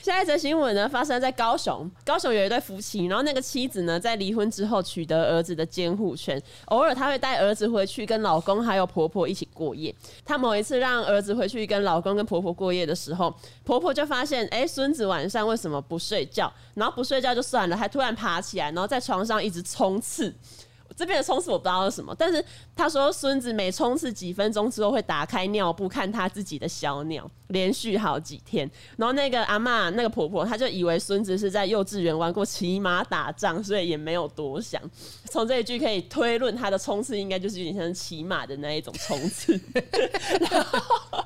[0.02, 1.88] 下一则新闻呢，发生在高雄。
[2.04, 9.94] 高雄有一对夫妻，然后那个妻子呢，在离婚之后取得儿子的监护权，偶尔她会带儿子回去跟老公还有婆婆一起过夜。
[10.24, 16.52] 她某一次让儿子回去跟老公跟婆婆过夜的时候，婆婆就发现，哎，孙子晚上为什么不睡觉？
[16.74, 20.34] 然后不睡觉就算了，还突然爬起来，然后在床上一直冲刺。
[21.02, 22.44] 这边的冲刺我不知道是什么，但是
[22.76, 28.70] 他说孙子每冲刺几分钟之后会打开尿布看他自己的小鸟，连续好几天。
[28.96, 34.80] 然后那个阿嬷那个婆婆，她就以为孙子是在幼稚园玩过骑马打仗，所以也没有多想。
[35.28, 39.60] 从这一句可以推论，他的冲刺应该就是有点像骑马的那一种冲刺。
[40.48, 41.24] 然后，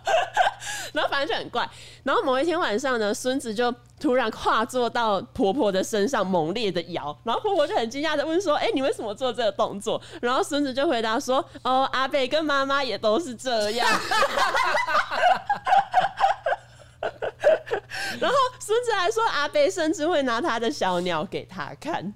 [0.95, 1.69] 然后反正就很怪。
[2.03, 7.17] 然后某一天晚上呢，孙子就突然跨坐到婆婆的身上，猛烈的摇。
[7.25, 13.89] 然后婆婆就很惊讶的问说：“哎，你为什么做这个动作？”然后孙子就回答说：“哦，阿伯跟妈妈也都是这样。
[18.21, 22.15] ”然后孙子还说：“阿伯甚至会拿他的小鸟给他看。”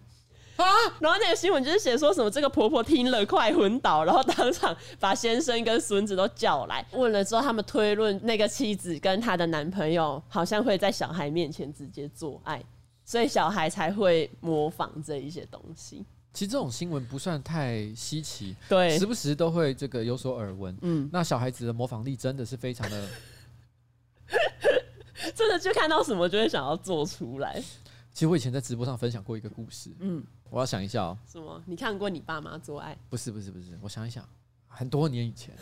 [0.62, 0.74] 啊！
[1.00, 12.62] 然后那个新闻就是写说什么这个婆婆听了快昏倒，然后当场把先生跟孙子都叫来，问了之后，他们推论那个妻子跟她的男朋友好像会在小孩面前直接做爱，
[13.04, 16.04] 所以小孩才会模仿这一些东西。
[16.32, 20.76] 其实这种新闻不算太稀奇，对，时不时都会这个有所耳闻。
[20.82, 23.08] 嗯，那小孩子的模仿力真的是非常的，
[25.34, 27.60] 真的就看到什么就会想要做出来。
[28.12, 31.16] 其实我以前在直播上分享过一个故事，嗯，我要想一下哦。
[31.26, 31.62] 什么？
[31.66, 32.96] 你看过你爸妈做爱？
[33.08, 34.28] 不是不是不是，我想一想，
[34.68, 35.54] 很多年以前。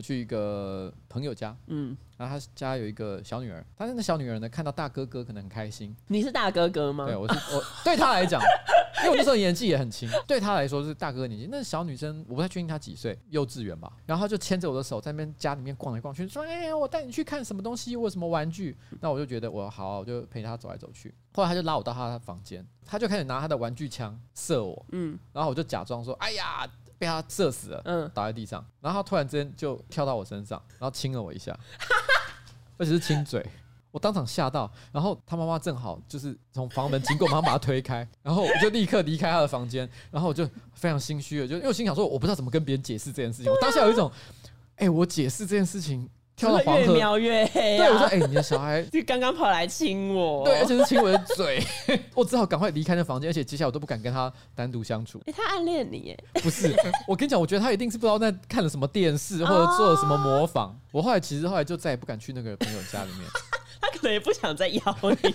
[0.00, 5.94] 我去一个朋友家，嗯，然后他家有一个小女儿，但是那小女儿呢，看到大哥哥可能很开心。
[6.06, 7.04] 你是大哥哥吗？
[7.04, 8.40] 对，我是我，对他来讲，
[9.04, 11.46] 因为我那时候年纪也很轻，对他来说是大哥哥年纪。
[11.52, 13.92] 那小女生我不太确定她几岁，幼稚园吧。
[14.06, 21.14] 然后他就牵着我的手在那边家里面逛来逛去，说：“哎呀，我带你去看什么东西，我有什么玩具。”那我就觉得我好，我就陪他走来走去。
[21.34, 26.66] 后来他就拉我到他的房间，他就开始拿他的玩具枪射我，嗯，然后我就假装说：“哎呀。”
[27.00, 31.58] 被他射死了，嗯，倒在地上，然后他突然之间就跳到我身上，然后亲了我一下，
[32.76, 33.42] 而且是亲嘴，
[33.90, 44.12] 我当场吓到，然后他妈妈正好就是从房门经过，马上把他推开，然后我就立刻离开他的房间，然后我就非常心虚了，就因为我心想说我不知道怎么跟别人解释这件事情，我当下有一种，
[44.76, 46.06] 哎，我解释这件事情。
[46.40, 47.84] 跳到黄河，越描越黑、啊。
[47.84, 51.62] 对，我说：“哎、欸，你的小孩 就刚刚跑来亲我，对，而且是亲我的嘴。
[52.14, 55.18] 我只好赶快离开那房间，而且接下来我都不敢跟他单独相处。
[55.26, 56.24] 哎、欸，他暗恋你耶？
[56.42, 56.74] 不是，
[57.06, 60.68] 我跟你讲，我觉得他一定是不知道在看了什么电视，或者做了什么模仿。
[60.68, 63.20] 哦、我后来其实后来就再也不敢去那个朋友家里面。
[63.82, 65.34] 他可能也不想再邀你。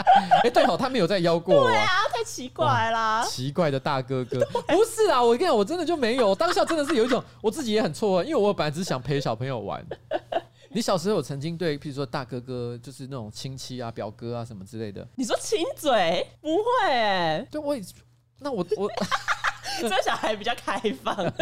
[0.42, 1.68] 哎、欸，对哦，他没有再邀过我。
[1.68, 3.24] 对啊，太奇怪啦！
[3.24, 6.34] 奇怪的大哥哥，不是啊，我跟你讲，我真的就没有。
[6.34, 9.84] 当下真的是有一种，我自己也很错愕，因为我本来只是想陪小朋友玩。
[10.72, 15.06] 你小时候有曾经对，譬如说大哥哥，就是那种亲戚啊、表哥啊什么之类的？
[15.16, 16.26] 你说亲嘴？
[16.40, 17.48] 不会哎、欸。
[17.50, 17.82] 对，我也，
[18.38, 18.88] 那我我，
[19.82, 21.16] 这小孩比较开放。
[21.18, 21.32] 哎、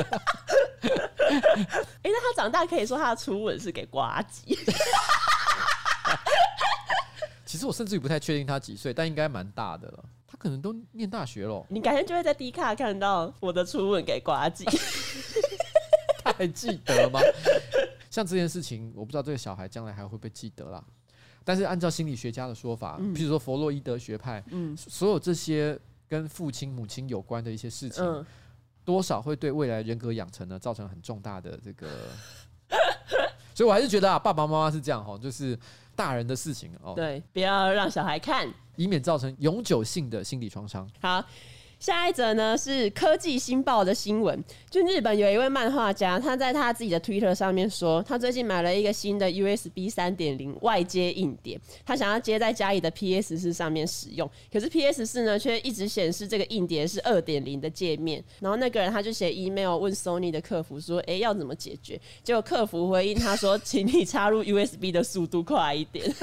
[2.04, 4.58] 欸，那他长大可以说他的初吻是给瓜吉。
[7.48, 10.04] 其实我甚至于不太确定他几岁，但应该蛮大的了。
[10.26, 11.64] 他可能都念大学了。
[11.70, 14.66] 你改天就会在 D 卡看到我的初吻给呱吉。
[16.22, 17.18] 他还记得吗？
[18.10, 20.84] 像这件事情，我不知道这个小孩将来还会不会记得啦。
[21.42, 28.26] 但是按照心理学家的说法，嗯、譬如说弗洛伊德学派，嗯，所有这些跟父亲、母亲有关的一些事情，嗯、
[28.84, 31.88] 多少会对未来人格养成呢造成很重大的这个。
[33.54, 35.58] 所以我还是觉得啊，爸爸妈妈是这样哈，就是。
[35.98, 40.88] 大人的事情哦，对，不要让小孩看，以免造成永久性的心理创伤。
[41.00, 41.24] 好。
[41.78, 62.00] 下一则呢是科技新报的新闻，就日本有一位漫画家，他在他自己的 Twitter 上面说，他最近买了一个新的 USB 三点零外接硬碟，他想要接在家里的 PS 四上面使用，可是 PS 四呢却一直显示这个硬碟是二点零的界面，然后那个人他就写 email 问 Sony 的客服说，哎、要怎么解决？
[62.24, 66.12] 结果客服回应他说，请你插入 USB 的速度快一点。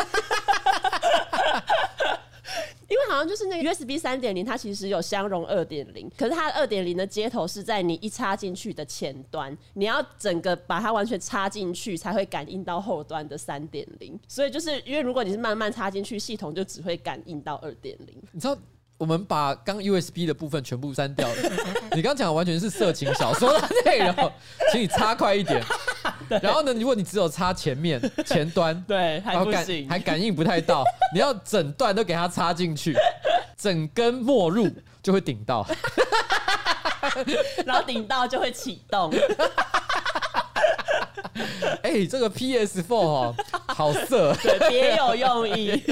[2.88, 14.20] 因为好像就是那个 USB 三点零，它其实有相容二点零，可是它二点零的接头是在你一插进去的前端，你要整个把它完全插进去才会感应到后端的三点零。
[14.28, 18.22] 所以就是因为如果你是慢慢插进去，系统就只会感应到二点零。
[18.32, 18.58] 你知道
[18.98, 21.36] 我们把刚 USB 的部分全部删掉了，
[21.96, 24.32] 你刚讲的完全是色情小说的内容，
[24.72, 25.62] 请你插快一点。
[26.42, 32.96] 然后呢，如果你只有插前面前端， 对，还不行，还感应不太到，你要整段都给它插进去，
[33.58, 34.70] 整根没入
[35.04, 35.68] 就会顶到，
[37.66, 39.14] 然后顶到就会启动。
[41.84, 43.36] 哎、欸，这个 PS Four 哦，
[43.68, 45.84] 好色，对，别有用意。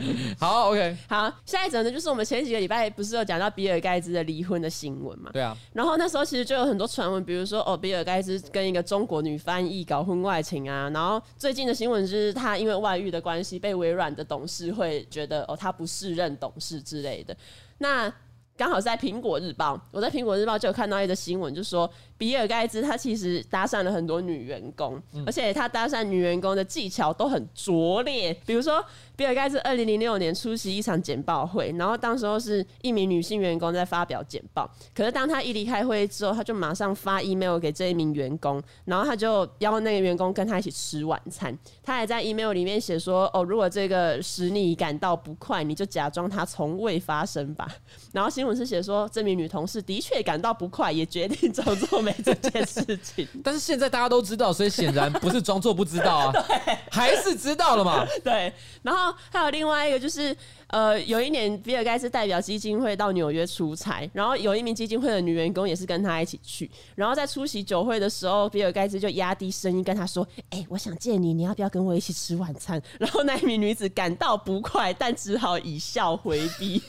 [0.38, 5.30] 好，OK，好，下一则呢，就是我们前几个礼拜不是有讲到比尔盖茨的离婚的新闻嘛？
[5.32, 5.56] 对啊。
[5.72, 10.90] 然后那时候其实就有很多传闻，比如说哦，比尔盖茨跟一个中国女翻译搞婚外情啊。
[10.90, 17.36] 然后最近的新闻就是他因为外遇的关系，被微软的董事会觉得哦，他不适任董事之类的。
[17.78, 18.12] 那
[18.56, 21.90] 刚好在苹果日报，我在苹果日报就有看到一个新闻，就说。
[22.18, 28.32] 比尔盖茨他其实搭讪了很多女员工，而且他搭讪女员工的技巧都很拙劣。
[28.46, 28.82] 比如说，
[29.14, 41.56] 比尔盖茨二零零六年出席一场简报会，然后当时候是一名女性员工在发表简报，可是当他一离开会议之后，他就马上发 email 给这一名员工，然后他就邀那个员工跟他一起吃晚餐。
[41.82, 47.68] 他还在 email 里面写说：“哦，如果这个使你感到不快，你就假装它从未发生吧。”
[48.12, 52.05] 然后新闻是写说，这名女同事的确感到不快，也决定 照做。
[52.06, 58.06] 没这件事情， 但是现在大家都知道，所以显然不是装作不知道啊， 对，还是知道了嘛。
[58.22, 60.34] 对，然后后还有另外一个就是，
[60.68, 76.80] 呃，有一年比尔盖茨代表基金会到纽约出差，然后有一名基金会的女员工也是跟他一起去，然后在出席酒会的时候，比尔盖茨就压低声音跟他说：“哎、欸，我想见你，你要不要跟我一起吃晚餐？”然后那一名女子感到不快，但只好以笑回避。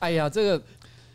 [0.00, 0.62] 哎呀，这个。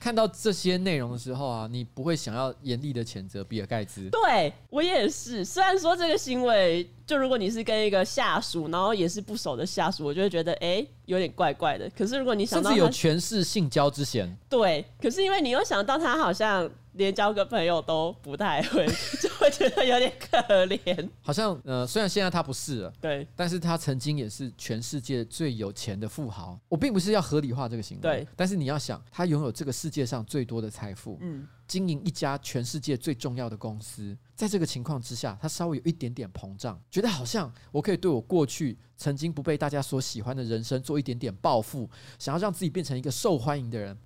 [0.02, 4.10] 看到这些内容的时候啊，你不会想要严厉的谴责比尔盖茨？
[4.10, 5.46] 对，我也是。
[5.46, 11.88] 虽然说这个行为，就如果你是跟一个下属，然后也是不熟的下属，我就会觉得哎、欸，有点怪怪的。
[11.96, 14.84] 可是如果你想到甚至有权势性交之嫌，对。
[15.00, 16.68] 可是因为你又想到他好像。
[16.94, 18.86] 连交个朋友都不太会，
[19.22, 21.10] 就会觉得有点可怜。
[21.22, 26.60] 好像呃，虽然现在他不是了，对，但是他曾经也是全世界最有钱的富豪。
[26.68, 28.28] 我并不是要合理化这个行为，对。
[28.36, 43.98] 但是你要想，他拥有这个世界上最多的财富，嗯，经营一家全世界最重要的公司，在这个情况之下，他稍微有一点点膨胀，觉得好像我可以对我过去曾经不被大家所喜欢的人生做一点点报复，想要让自己变成一个受欢迎的人。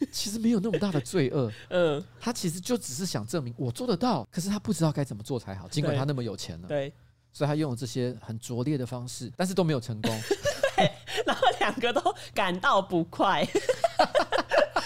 [0.12, 5.68] 其实没有那么大的罪恶， 嗯，他其实就只是想证明我做得到，可是他不知道该怎么做才好。
[5.68, 6.92] 尽管他那么有钱了，对，
[7.32, 10.10] 所以他用了这些很拙劣的方式，但是都没有成功。
[10.76, 10.90] 对，
[11.26, 13.44] 然后两个都感到不快，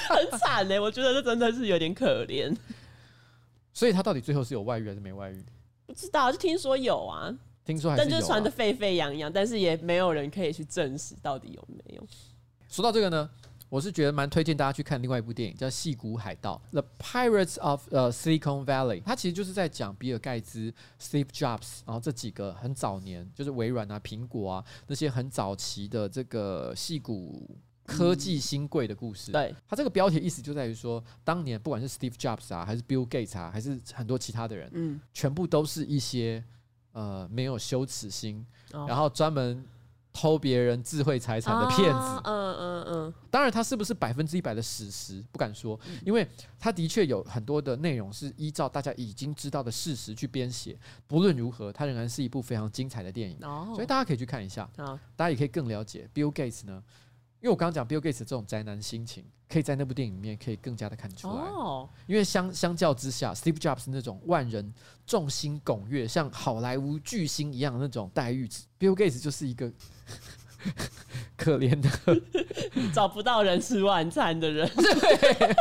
[0.08, 0.80] 很惨嘞。
[0.80, 2.56] 我觉得这真的是有点可怜。
[3.74, 5.44] 所以他到底最后是有外遇还是没外遇？
[5.86, 7.34] 不知道，就听说有啊，
[7.66, 12.06] 听说还是啊，但就是传的沸沸扬扬，但是也没有人可以去证实到底有没有。
[12.68, 13.28] 说到这个呢？
[13.72, 19.02] 我是觉得蛮推荐大家去看另外一部电影，叫《戏骨海盗》（The Pirates of 呃 Silicon Valley）。
[19.02, 27.56] 它其实就是在讲比尔盖茨、Steve Jobs，然后这几个很早年，就是微软啊、苹果啊那些很早期的这个戏骨
[27.86, 29.30] 科技新贵的故事。
[29.30, 36.44] 嗯、对，它这个标题意思就在于说，当年不管是 Steve Jobs 啊，还是 Bill Gates 啊，还是很多其他的人，嗯，全部都是一些
[36.92, 39.64] 呃没有羞耻心，哦、然后专门。
[40.12, 46.26] 偷别人智慧财产的骗子，嗯嗯嗯，当然他是不是百分之一百的史实不敢说，因为
[46.58, 50.78] 他的确有很多的内容是依照大家已经知道的事实去编写。
[51.06, 53.38] 不论如何，它仍然是一部非常精彩的电影，
[53.74, 54.68] 所以大家可以去看一下，
[55.16, 56.82] 大家也可以更了解 Bill Gates 呢。
[57.42, 61.42] 因为我刚刚讲 Bill Gates 这种宅男心情，可以在那部电影里面可以更加的看出来。
[62.06, 64.72] 因为相相较之下，Steve Jobs 那种万人
[65.04, 69.72] 众星拱月，像好莱坞巨星一样的那种待遇，Bill Gates 就是一个
[71.36, 71.90] 可怜的
[72.94, 74.70] 找不到人吃晚餐的人。
[74.76, 75.54] 对，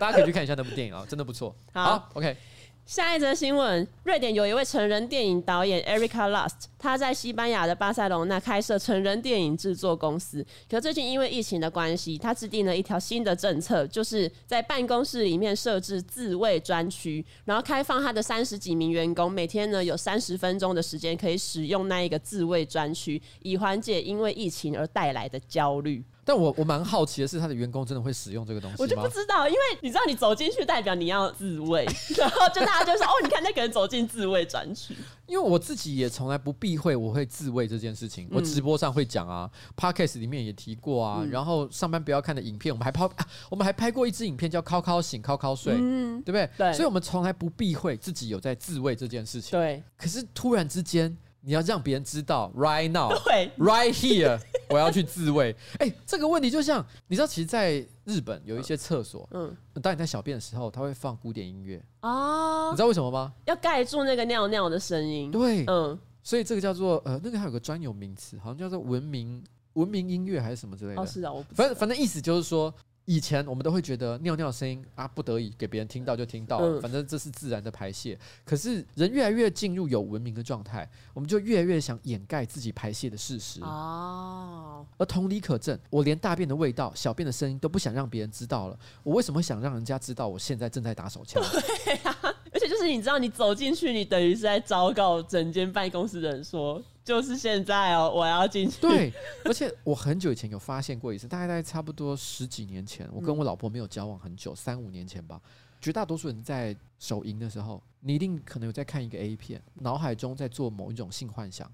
[0.00, 1.54] 大家可以去看一下那部电影啊，真的不错。
[1.72, 2.36] 好，OK。
[2.84, 10.44] 下一则新闻：瑞典有一位成人电影导演 Erica Lust，他在西班牙的巴塞隆纳开设成人电影制作公司。
[10.68, 26.04] 可最近因为疫情的关系，他制定了一条新的政策，就是在办公室里面设置自慰专区，然后开放他的三十几名员工每天呢有三十分钟的时间可以使用那一个自慰专区，以缓解因为疫情而带来的焦虑。
[26.24, 28.78] 但我我蛮好奇的是，他的员工真的会使用这个东西吗？
[28.80, 31.84] 我就不知道，因为你知道，你走进去代表你要自卫，
[32.16, 34.94] 然后就大家就说：“哦，你看那个人走进自卫专区。
[35.26, 46.48] ”因为我自己也从来不避讳我会自卫这件事情，我直播上会讲啊、嗯、，Podcast 里面也提过啊，嗯、然后上班不要看的影片，我们还拍、啊，我们还拍过一支影片叫“靠靠醒，靠靠睡”，嗯，对不对？
[46.56, 49.58] 对，所以我们从来不避讳自己有在自卫这件事情。
[49.58, 51.16] 对，可是突然之间。
[51.44, 55.54] 你要让别人知道，right now，对，right here，我要去自慰。
[55.78, 63.32] 哎、欸，这个问题就像你知道，其实，在日本有一些厕所，嗯，当你在小便的时候，他会放古典音乐啊，你知道为什么吗？
[63.46, 65.30] 要盖住那个尿尿的声音。
[65.30, 71.02] 对，嗯，所以这个叫做呃，那个还有个专有名词，好像叫做文明文明音乐还是什么之类的。
[71.02, 72.72] 哦，是啊，我不反正反正意思就是说。
[73.04, 78.16] 以前我们都会觉得尿尿声音啊，不得已给别人听到就听到，反正这是自然的排泄。
[78.44, 83.60] 可是人越来越进入有文明的状态，我们就越来越想掩盖自己排泄的事实。
[83.62, 91.42] 哦，而同理可证，我连大便的味道、小便的声音都不想让别人知道了，我为什么会想让人家知道我现在正在打手枪？
[91.84, 92.16] 对啊，
[92.52, 96.80] 而且就是你知道，你走进去，你等于是在昭告整间办公室的人说。
[97.04, 98.80] 就是现在哦，我要进去。
[98.80, 99.12] 对，
[99.44, 105.40] 而且我很久以前有发现过一次，大概在差不多十几年前，我跟我老婆没有交往很久，三五年前吧。
[105.80, 111.68] 绝大多数人在手淫的时候，你一定可能有在看一个 A 片，脑海中在做某一种性幻想。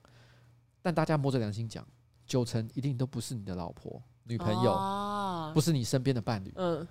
[0.80, 1.86] 但大家摸着良心讲，
[2.26, 6.52] 九成一定都不是你的老婆、女朋友，不是你身边的伴侣。
[6.56, 6.86] 嗯。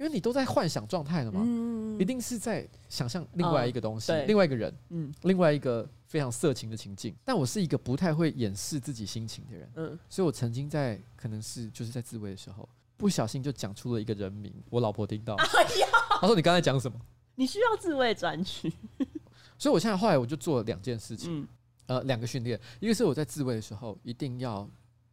[0.00, 7.14] 因为你都在幻想状态了嘛，嗯、一定是在想象另外一个东西，哦、另外一个人，嗯、另外一个非常色情的情境。
[7.22, 15.86] 但我是一个不太会掩饰自己心情的人，嗯、所以我曾经在可能是就是在自慰的时候，不小心就讲出了一个人名，我老婆听到，哎、呀
[16.18, 16.98] 她说：“你刚才讲什么？”
[17.36, 18.72] 你需要自慰专区，
[19.58, 21.42] 所以我现在后来我就做了两件事情。
[21.42, 21.48] 嗯。
[21.86, 24.68] 呃，两个训练，一个是我在自慰的时候一定要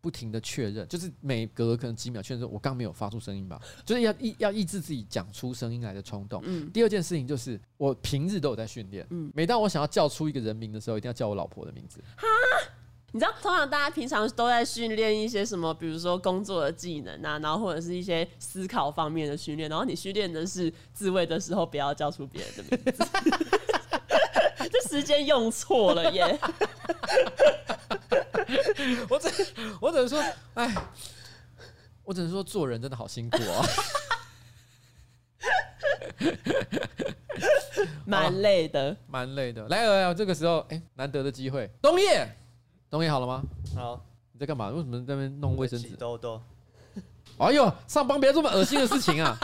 [0.08, 6.42] 不停的确认，就是每隔可能几秒确认说，我刚没有发出声音吧，就是要抑要抑制自己讲出声音来的冲动。
[6.46, 6.72] 嗯。
[6.72, 12.00] 第二件事情就是我平日都有在训练，嗯，每当我想要叫出一个人名的时候，一定要叫我老婆的名字。
[12.16, 12.26] 哈，
[13.12, 23.04] 你知道，通常大家平常都在训练一些什么，比如说工作的技能啊，然后或者是一些思考方面的训练，然后你训练的是自慰的时候不要叫出别人的名字。
[24.70, 26.40] 这时间用错了耶！
[29.10, 29.30] 我只
[29.80, 30.74] 我只能说，哎，
[32.04, 33.66] 我只能说做人真的好辛苦哦，
[38.06, 39.68] 蛮累的，蛮累的。
[39.68, 42.28] 来来来，这个时候，哎，难得的机会，东叶，
[42.90, 43.44] 东叶好了吗？
[43.76, 44.70] 好，你在干嘛？
[44.70, 45.90] 为什么在那边弄卫生纸？
[45.96, 46.42] 兜兜。
[47.38, 49.38] 哎呦，上班别这么恶心的事情啊！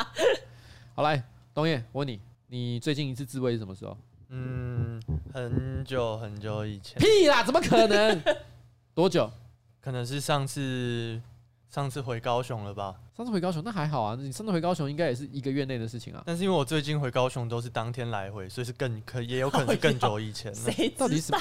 [0.96, 1.22] 好来，
[1.54, 3.98] 东叶，我问你，你最近一次自慰是什么时候？
[4.36, 5.00] 嗯，
[5.32, 7.00] 很久很久以前。
[7.00, 8.20] 屁啦，怎么可能？
[8.96, 9.30] 多久？
[9.80, 11.22] 可能是上次
[11.70, 12.96] 上次回高雄了吧？
[13.16, 16.24] 上次回高雄那还好啊，你上次回高雄应该也是一个月内的事情啊。
[16.26, 20.52] 但是因为我最近回高雄都是当天来回，所以是更可也有可能是更久以前。
[20.56, 21.32] 谁到底是？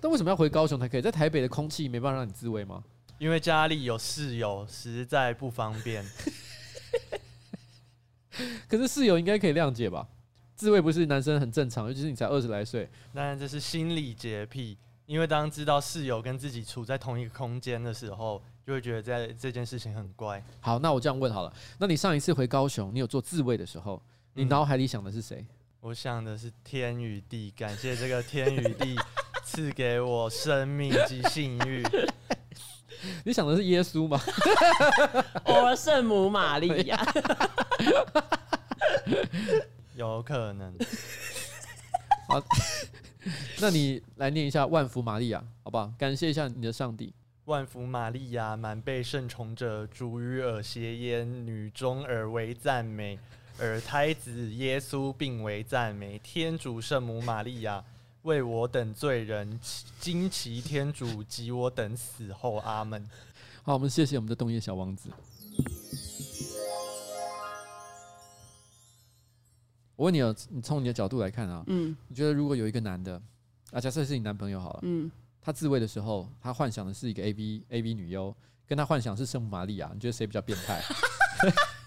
[0.00, 1.02] 但为什么要回高雄才可以？
[1.02, 2.82] 在台北的空气没办法让你自慰吗？
[3.18, 6.04] 因为家里有室友，实在不方便。
[8.68, 10.06] 可是室友应该可以谅解吧？
[10.58, 12.90] 自慰不是男生很正常，尤其是你才二十来岁。
[13.14, 20.42] 当然这是心理洁癖，因为当知道室友跟自己处在同一个空间的时候，就会觉得在这件事情很怪。
[20.60, 24.02] 好，那我这样问好了，那你上一次回高雄，你有做自慰的时候，
[24.34, 25.46] 你脑海里想的是谁？
[25.80, 28.96] 我想的是天与地，感谢这个天与地
[29.44, 31.86] 赐给我生命及性欲。
[33.24, 34.20] 你想的是耶稣吗？
[35.46, 37.00] 我圣母玛利亚。
[39.98, 40.72] 有可能。
[42.28, 42.40] 好，
[43.60, 45.92] 那你来念一下万福玛利亚，好不好？
[45.98, 47.12] 感谢一下你的上帝。
[47.46, 53.18] 万福玛利亚，满被圣宠者，主与尔偕焉，女中尔为赞美，
[53.58, 56.18] 而胎子耶稣并为赞美。
[56.18, 57.82] 天主圣母玛利亚，
[58.22, 59.58] 为我等罪人，
[59.98, 63.08] 惊奇天主及我等死后，阿门。
[63.62, 65.10] 好，我们谢谢我们的东叶小王子。
[69.98, 73.20] 我问你哦，你从你的角度来看啊，嗯，你觉得如果有一个男的
[73.72, 75.10] 啊，假设是你男朋友好了，嗯，
[75.42, 78.32] 他自慰的时候，他幻想的是一个 A B A B 女优，
[78.64, 80.80] 跟他幻想是圣母玛利亚，你觉得谁比较变态？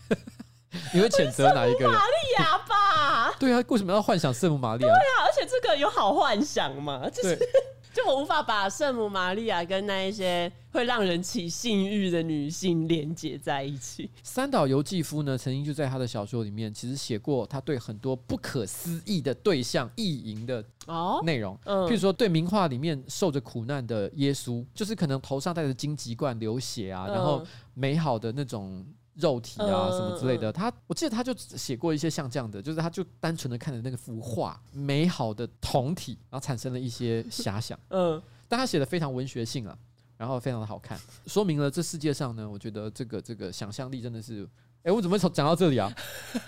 [0.93, 1.91] 你会谴责哪一个人？
[1.91, 3.31] 玛利亚吧？
[3.39, 4.89] 对啊，为什么要幻想圣母玛利亚？
[4.89, 7.09] 对啊，而且这个有好幻想吗？
[7.09, 7.39] 就是。
[7.93, 14.09] 就我无法把圣母玛利亚跟那一些会让人起性欲的女性连接在一起。
[14.23, 21.57] 三岛由纪夫呢，曾经就在他的小说里面，其实写过他对很多不可思议的对象意淫的哦内容。
[21.65, 28.85] 嗯，譬如说对名画里面受着苦难的耶稣，就是可能头上戴着荆棘冠流血啊，然后美好的那种。
[29.15, 37.77] 肉体啊，什么之类的，他我记得他就写过一些像这样的，就是他就单纯的看着那个幅画，美好的胴体，然后产生了一些遐想。
[37.89, 39.77] 嗯，但他写的非常文学性啊，
[40.21, 40.95] 然后非常的好看，
[41.25, 44.47] 说明了这世界上呢，我觉得这个这个想象力真的是，
[44.83, 45.91] 哎，我怎么从讲到这里啊？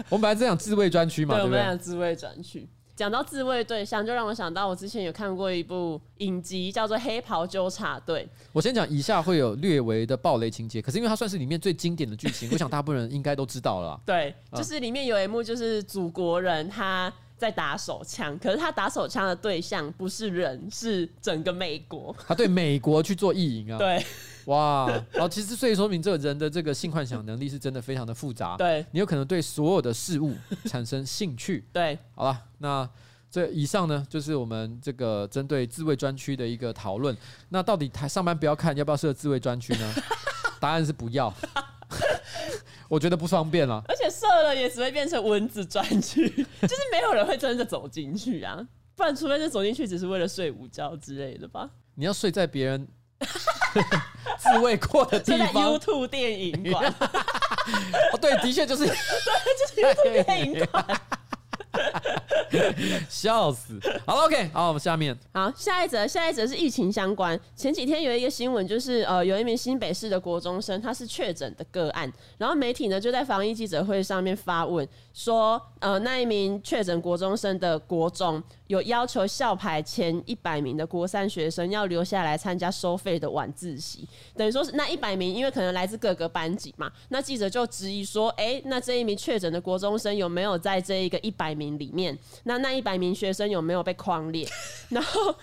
[0.10, 1.60] 我们本来是讲自卫专区嘛，对不对？
[1.60, 2.70] 我们讲自卫专区。
[2.96, 8.30] 讲到自卫对象，就让我想到我之前有看过一部影集，叫做《黑袍纠察队》。
[8.52, 14.00] 我先讲，以下会有略微的暴雷情节，可是因为它算是里面最经典的剧情，我想大部分人应该都知道了。
[14.06, 22.16] 对，就是里面有一幕，就是祖国人他在打手枪，可是他打手枪的对象不是人，是整个美国。
[22.28, 23.78] 他对美国去做意淫啊？
[23.78, 24.04] 对。
[24.46, 28.58] 哇，然后其实所以说明这个人的这个性幻想能力是真的非常的复杂。
[28.58, 31.64] 对，你有可能对所有的事物产生兴趣。
[31.72, 32.90] 对，好了，那
[33.32, 37.16] 这以上呢就是我们这个针对自卫专区的一个讨论。
[37.50, 39.94] 那到底台上班不要看，要不要设自卫专区呢？
[40.60, 41.34] 答案是不要，
[42.88, 43.84] 我觉得不方便了。
[43.88, 46.28] 而且射了也只会变成蚊子专区，
[46.62, 48.60] 就是没有人会真的走进去啊。
[48.96, 51.70] 不然除非是走进去只是为了睡午觉之类的吧。
[51.96, 52.88] 你要睡在别人。
[54.38, 56.94] 自慰过的地方，YouTube 电影馆。
[58.12, 60.86] 哦，对，的确就是，对，就是 YouTube 电影馆。
[63.10, 63.80] 笑死！
[64.06, 65.18] 好了，OK，好，我们下面。
[65.34, 67.40] 好，下一则，下一则是疫情相关。
[67.56, 72.12] 前几天有一个新闻，就是呃，有一名新北市的国中生，他是确诊的个案。
[72.38, 78.42] 然后媒体呢就在防疫记者会上面发问，说，呃，那一名确诊国中生的国中。
[78.74, 92.18] 有要求校排前一百名的国三学生要留下来参加收费的晚自习，等于说是那一百名，因为可能来自各个班级嘛，那记者就质疑说，哎、那这一名确诊的国中生有没有在这一个一百名里面？
[92.46, 94.48] 那那一百名学生有没有被框列？
[94.90, 95.36] 然后，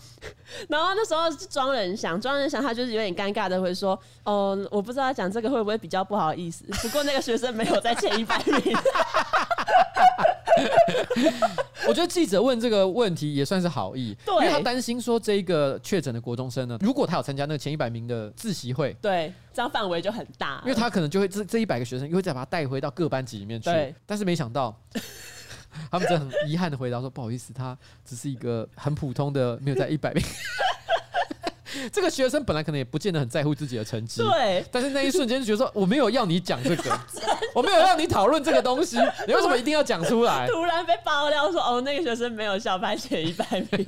[0.69, 8.77] 然后那时候庄人祥，庄人祥他就是有点尴尬的会说，哦、我不知道他讲这个会不会比较不好意思，不过那个学生没有在前一百名。
[11.89, 23.71] 我觉得记者问这个问题也算是好意，对，因为他担心说这个确诊的国中生呢，如果他有参加那个前一百名的自习会，对，这样范围就很大，因为他可能就会这这一百个学生又会再把他带回到各班级里面去，
[24.07, 24.77] 但是没想到。
[25.89, 30.21] 他们真的很遗憾的回答说：“不好意思，他只是一个很普通的，没有在一百名。
[31.93, 34.65] 这个学生本来可能也不见得很在乎自己的成绩，对。
[34.71, 37.01] 但是那一瞬间就觉得说，我没有要你讲这个，
[37.55, 38.97] 我没有让你讨论这个东西，
[39.27, 40.47] 你为什么一定要讲出来？
[40.49, 43.87] 突然被爆料说，哦，那个学生没有校排前一百名，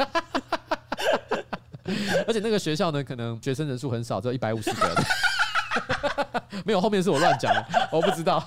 [2.27, 4.97] 而且那个学校呢，可能学生人数很少，只有一百五十个人。
[6.65, 8.43] 没有，后面是我乱讲的，我不知道。”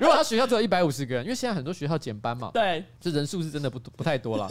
[0.00, 4.48] 如果他学校只有一百五十个人，因为现在很多学校减班嘛，对，这人数是真的不不太多了。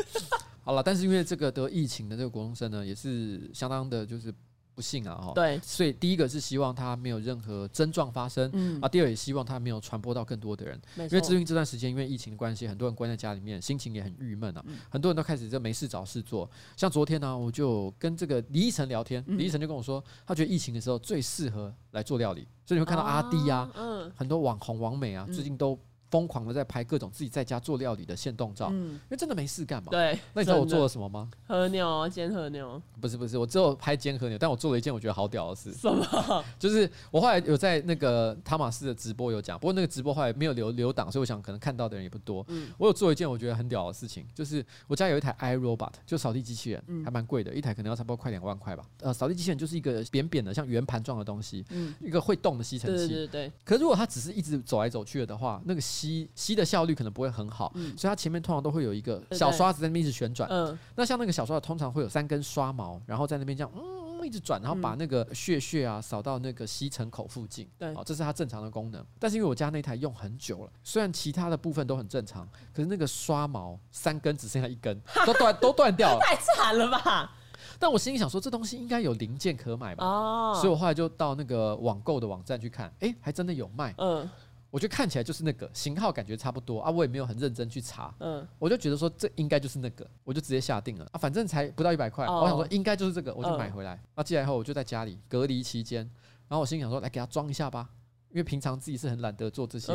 [0.68, 4.34] 好了，但是因为这个得疫情的这个国中生呢，也是相当的，就是。
[4.78, 8.80] 不幸啊，哈，对，所以第一个是希望他没有任何症状发生，嗯。
[8.80, 25.76] 啊，第二也希望他没有传播到更多的人，因为最近这段时间因为疫情的关系，很多人关在家里面，心情也很郁闷啊，嗯、很多人都开始就没事找事做，像昨天呢、啊，我就跟这个李依晨聊天，李依晨就跟我说，他觉得疫情的时候最适合来做料理，所以你会看到阿滴啊，嗯，很多网红网美啊，最近都。
[26.09, 29.89] 疯狂的在拍各种自己在家做料理的现动照，嗯，因为真的没事干嘛。
[29.91, 31.29] 对，那你知道我做了什么吗？
[31.47, 32.81] 和牛，煎和牛。
[32.99, 35.71] 不是不是，我只有拍煎和牛，但我做了一件我觉得好屌的事。
[35.73, 36.43] 什么？
[36.57, 42.43] 就是我后来有在那个塔马斯的直播有讲，不过那个直播后来没有留留档，所以我想可能看到的人也不多。
[42.47, 48.85] 嗯，我有做一件我觉得很屌的事情，就是我家有一台 iRobot，就扫地机器人，还蛮贵的，一台可能要差不多快两万块吧。
[49.01, 53.07] 呃，扫地机器人就是一个扁扁的像圆盘状的东西，嗯，一个会动的吸尘器。
[53.07, 53.51] 对对对。
[53.63, 60.47] 可是如果它只是一直走来走去的话，那个吸吸的效率可能不会很好，嗯、所以它前面通常都会有一个小刷子在那边一直旋转。
[60.49, 67.67] 嗯，那像那个小刷子通常会有三根刷毛，然后在那边这样嗯一直转，然后把那个血血啊扫到那个吸尘口附近。
[67.77, 69.03] 对、哦，这是它正常的功能。
[69.17, 77.31] 但是因为我家那台用很久了，虽然其他的部分都很正常，可是那个刷毛三根只剩下一根， 都断都断掉了，太惨了吧？
[77.79, 80.03] 但我心里想说，这东西应该有零件可买吧？
[80.05, 83.93] 哦，所以我后来就到那个网购的网站去看，哎、欸，还真的有卖。
[83.97, 84.27] 嗯。
[84.70, 86.91] 我觉得看起来就是那个型号，感觉差不多啊。
[86.91, 91.18] 我也没有很认真去查，嗯，我就觉得说这应该就是那个，我就直接下定了啊。
[91.18, 94.01] 反正才不到一百块，我想说应该就是这个，我就买回来。
[94.15, 95.99] 那寄来以后，我就在家里隔离期间，
[96.47, 97.89] 然后我心里想说，来给他装一下吧，
[98.30, 99.88] 因为平常自己是很懒得做这些，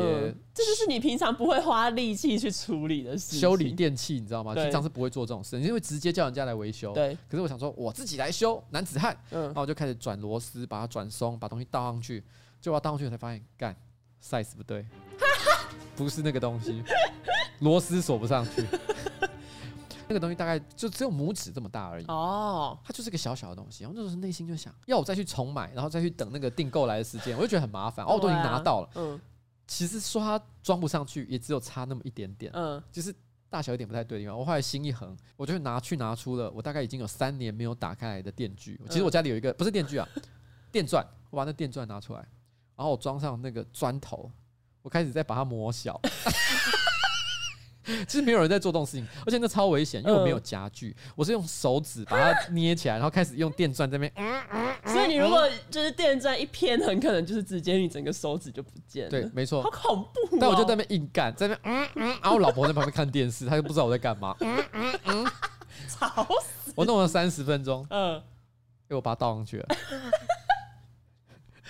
[0.53, 3.37] 这就是你平常不会花力气去处理的事。
[3.37, 4.55] 修理电器，你知道吗？
[4.55, 6.91] 平常是不会做这种事，因为直接叫人家来维修。
[6.93, 7.15] 对。
[7.29, 9.15] 可是我想说，我自己来修，男子汉。
[9.29, 9.43] 嗯。
[9.43, 12.23] 然后我就开始转螺丝，把它转松，把东西倒上去。
[12.59, 13.75] 结果倒上去，我才发现，干
[14.23, 14.85] ，size 不对。
[15.95, 16.83] 不是那个东西，
[17.59, 18.65] 螺丝锁不上去。
[20.07, 22.05] 那个东西大概就只有拇指这么大而已。
[22.07, 23.83] 哦，它就是个小小的东西。
[23.83, 28.05] 然后那时候内心就想，要我再去重买，然后再去等那个订购来的时间，我就觉得很麻烦。
[28.05, 28.89] 哦，我都已经拿到了。
[28.95, 29.19] 嗯。
[29.67, 32.51] 其实说它装不上去，也只有差那么一点点。
[32.53, 32.81] 嗯。
[32.91, 33.15] 就是
[33.49, 34.37] 大小有点不太对的地方。
[34.37, 38.79] 我后来心一横，我就拿去拿出了我大概已经有三年没有打开来的电锯。
[38.89, 40.07] 其实我家里有一个，不是电锯啊，
[40.71, 41.05] 电钻。
[41.29, 42.27] 我把那电钻拿出来，
[42.75, 44.31] 然后我装上那个砖头。
[44.81, 45.97] 我开始在把它磨小，
[48.05, 54.13] 其实没有人在做这种事情，而且那超危险，因为我没有家具，我是用手指把它捏起来，然后开始用电钻在那边。
[54.85, 59.09] 所以你如果就是电钻一偏，很可能就是直接你整个手指就不见了。
[59.09, 59.63] 对，没错。
[59.63, 60.37] 好恐怖！
[60.37, 64.35] 但我就在那边硬干，在那边然后我老婆在旁边看电视，她就不知道我在干嘛。
[65.87, 66.73] 吵死！
[66.75, 69.67] 我弄了三十分钟，嗯，因为我把它倒上去了。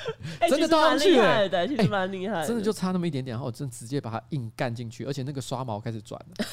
[0.49, 6.45] 真的倒上去了，其实蛮厉害的，真的就差那么一点点，然后我真直接把它硬干进去，而且那个刷毛开始转了，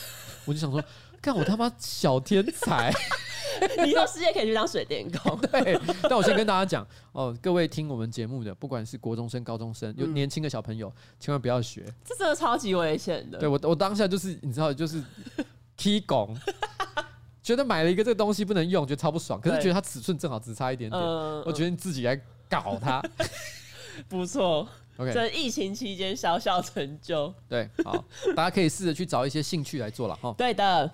[0.44, 0.82] 我就想说，
[1.20, 2.92] 看我他妈小天才，
[3.86, 5.38] 以后世界可以去当水电工。
[5.50, 13.38] 对，但我先跟大家讲哦，各位听我们节目的，不管是国中生、高中生，有年轻的小朋友，千万不要学，这真的超级危险的。
[13.38, 15.02] 对我，我当下就是你知道，就是
[15.76, 16.36] 踢拱，
[17.42, 22.20] 觉得买了一个这个东西不能用，觉得超不爽，可是觉得它尺寸正好只差一点点，我觉得你自己来。
[22.50, 23.02] 搞他，
[24.08, 24.68] 不错。
[24.96, 27.32] OK，这疫情期间小小成就。
[27.48, 28.04] 对，好，
[28.36, 30.34] 大家可以试着去找一些兴趣来做了哈。
[30.36, 30.90] 对的，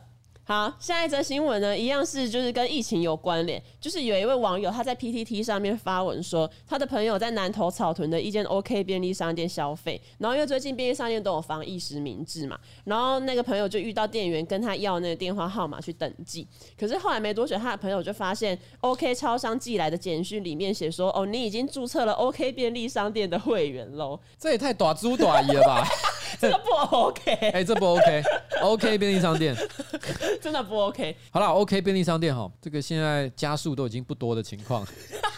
[0.48, 16.46] 好，下一则新闻呢，一样是就是跟疫情有关联，就是有一位网友他在 PTT 上面发文说，他的朋友在南投草屯的一间 OK 便利商店消费，然后因为最近便利商店都有防疫实名制嘛，然后那个朋友就遇到店员跟他要那个电话号码去登记，
[16.78, 25.84] 可是后来没多久，他的朋友就发现 OK 超商寄来的简讯里面写说，哦，你已经注册了 OK 便利商店的会员喽，这也太短租短姨了吧？
[26.40, 29.56] 这个不 OK，哎、欸，这不 OK，OK 便利商店。
[30.40, 31.16] 真的不 OK。
[31.30, 34.86] 好了，OK 便利商店哈，这个现在家数都已经不多的情况，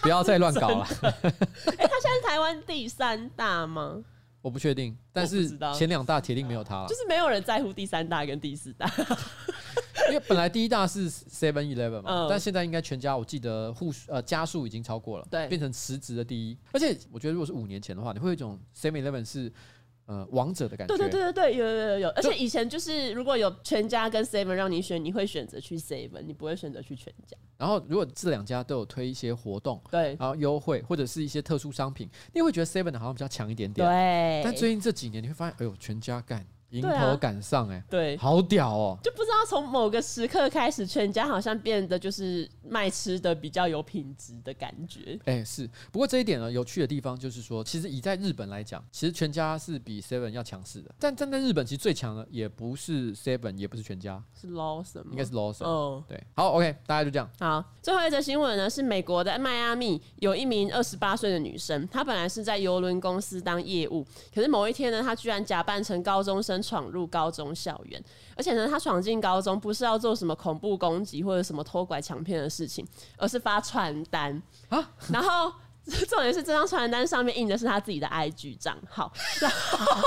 [0.02, 0.86] 不要再乱搞了。
[1.02, 4.02] 哎、欸，他现在台湾第三大吗？
[4.40, 6.86] 我不确定，但是前两大铁定没有他了。
[6.88, 8.90] 就是没有人在乎第三大跟第四大，
[10.08, 16.56] 因为本来第一大是 Seven Eleven 嘛，嗯、但现在应该全家，我记得户呃家数已经超过了，对，变成实质的第一。
[16.72, 19.52] 而且我觉得如果是五年前的话，你会有一种 Seven Eleven 是。
[20.08, 20.96] 呃，王者的感觉。
[20.96, 27.36] 对对对对对，有有有有，而且以前就是如果有全家跟 Seven 让你选，你会选择去 Seven，你不会选择去全家。
[27.58, 33.86] 然后如果这两家都有推一些活动，对，然后优惠或者是一些特殊商品，你会觉得 Seven 的好像比较强一点点。
[33.86, 34.40] 对。
[34.42, 36.46] 但最近这几年你会发现，哎呦，全家干。
[36.70, 38.98] 迎头赶上哎、欸，对，好屌哦！
[39.02, 45.18] 就不知道从某个时刻开始，全家好像变得就是卖吃的比较有品质的感觉。
[45.24, 45.68] 哎、欸，是。
[45.90, 50.94] 不过这一点呢，有趣的地方就是说，其实以在日本来讲，其实全家是比 Seven 要强势的。
[50.98, 55.64] 但站在日本，其实最强的也不是 Seven，也不是全家，是 Lawson，应该是 Lawson。
[55.64, 56.22] 哦，对。
[56.34, 57.30] 好，OK，大家就这样。
[57.40, 67.38] 好，最后一则新闻呢，是美国的迈阿密有一名二十八岁的女生，她本来是在邮轮公司当业务，可是某一天呢，她居然假扮成高中生闯入高中。
[67.38, 68.02] 中校园，
[68.34, 72.84] 而且呢，他闯进高中不是要做什么恐怖攻击或者什么偷拐抢骗的事情，
[73.16, 74.90] 而是发传单啊。
[75.12, 75.52] 然后
[76.08, 80.02] 重点是这张传单上面印的是他自己的 IG 账号，然后，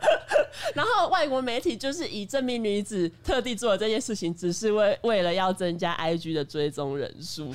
[0.74, 7.54] 然后外国媒体就是以这名女子特地做了这件事情，只是为为了要增加 IG 的追踪人数。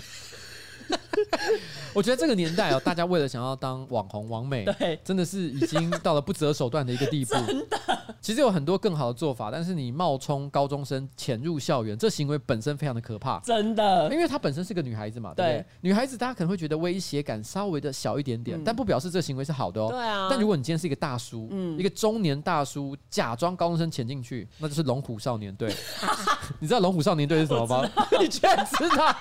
[1.93, 7.33] 我觉得这个年代哦，大家为了想要当网红、网美， 对，真的是已经到了不择手段的一个地步。
[7.47, 7.77] 真的，
[8.21, 13.39] 其实有很多更好的做法，但是你冒充高中生潜入校园，这行为本身非常的可怕。
[13.39, 15.65] 真的，因为她本身是个女孩子嘛，对不对？
[15.81, 19.89] 女孩子大家可能会觉得威胁感稍微的小一点点，但不表示这行为是好的哦。
[19.89, 20.27] 对啊。
[20.29, 25.73] 但如果你今天是一个大叔，一个中年大叔，假装高中生潜进去，那就是龙虎少年队。
[26.59, 27.89] 你知道龙虎少年队是什么吗？
[28.19, 29.15] 你居然知道？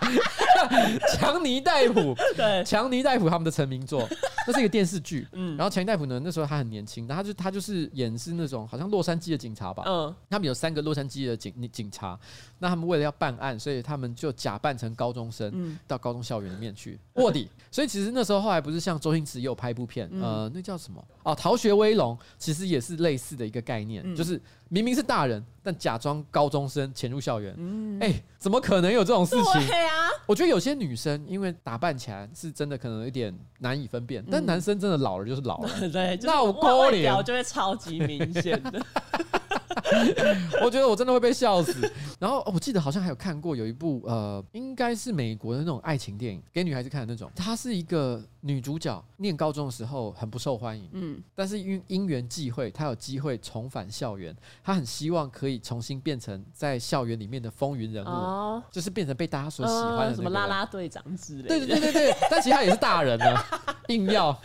[1.14, 2.14] 强尼戴普。
[2.36, 4.09] 对，强尼戴普他们的成名作，
[4.46, 5.26] 那是一个电视剧。
[5.34, 9.84] 嗯，然后强尼戴普呢，那时候他很年轻，然后他就他就是演是那种好像洛杉矶的警察吧。
[9.86, 12.18] 嗯，他们有三个洛杉矶的警警察，
[12.59, 17.48] 那他们为了要办案，所以他们就假扮成高中生，到高中校园里面去 卧底。
[17.70, 21.04] 所以其实那时候后来不是像周星驰也有拍一部片，呃，那叫什么？
[21.22, 27.54] 哦，《逃学威龙》其实也是类似的一个概念，就是明明是大人，但假装高中生潜入校园。
[27.56, 29.66] 嗯，哎，怎么可能有这种事情？
[29.66, 38.84] 对啊，我觉得有些女生因为打扮起来是真的可能有点难以分辨，但男生真的老了就是老了， 对，那我勾脸就会超级明显的。
[40.62, 41.90] 我觉得我真的会被笑死。
[42.18, 47.30] 然后我记得好像还有看过有一部呃，应该是美国的那种爱情电影，给女孩子看的那种。
[47.36, 54.34] 她是一个女主角，念高中的时候很不受欢迎，嗯，但是因因缘际会，她有机会重返校园，
[54.64, 61.48] 她很希望可以重新变成在校园里面的风云人物，哦，就是变成被大家所喜欢的、那个、什么啦啦队长之类的。
[61.48, 63.36] 对对对对对，但其实她也是大人呢，
[63.88, 64.36] 硬要，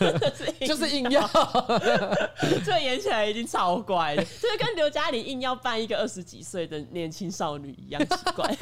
[0.66, 1.28] 就是硬要，
[2.64, 4.16] 这演起来已经超乖
[4.50, 8.56] 是跟刘嘉玲硬要扮一个二十几岁的年轻少女一样奇怪，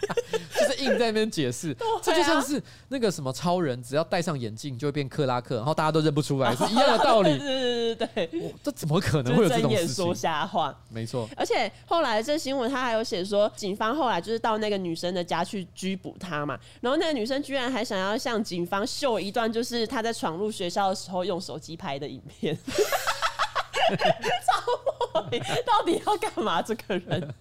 [0.56, 7.36] 就是硬在那边解释，这就像是那个什么超人，只要戴上眼镜就会变克拉克，然后大家都认不出来，是一样的道理。
[7.38, 9.94] 对对对对，这怎么可能会有这种事情？
[9.94, 11.28] 说瞎话，没错。
[11.36, 22.56] 而且后来这新闻他还有写说，警方后来就是到那个女生的家去拘捕她嘛，然后那个女生居然还想要向警方秀一段，就是她在闯入学校的时候用手机拍的影片。
[24.46, 24.62] 超
[25.14, 26.62] 莫名，到底要干嘛？
[26.62, 27.34] 这个人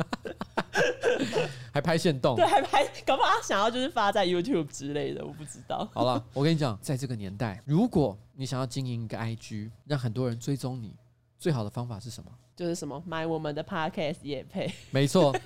[1.71, 5.87] 还拍现动，对，还拍，搞不好他想要就是发在 YouTube 之类的，我不知道。
[5.93, 10.95] 好了，我跟你讲，在这个年代，如果你想要经营一个 IG，让很多人追踪你，
[11.37, 12.31] 最好的方法是什么？
[12.55, 14.71] 就是什么买我们的 Podcast 也配。
[14.91, 15.35] 没错。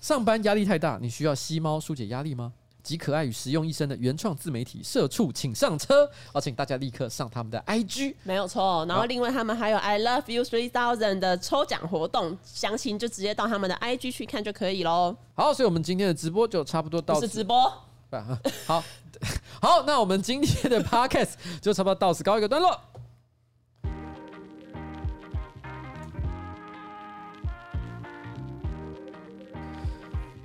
[0.00, 2.52] 上班压力太大，你需要吸猫疏解压力吗？
[2.86, 6.08] 集可爱与实用一生的原创自媒体社畜，请上车！
[6.32, 8.86] 好，请大家立刻上他们的 IG，没有错。
[8.88, 15.16] 然后另外他们还有 I Love You Three Thousand 的抽奖活动，详情就直接到他们的 IG 去看就可以喽。
[15.34, 17.26] 好，所以我们今天的直播就差不多到此。
[17.26, 17.72] 是直播。
[18.66, 18.82] 好
[19.60, 22.80] 好，那我们今天的 Podcast 就差不多到此告一个段落。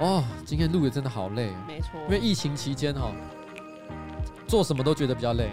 [0.01, 3.11] 哦，今天录的真的好累，没错，因为疫情期间哈，
[4.47, 5.51] 做什么都觉得比较累。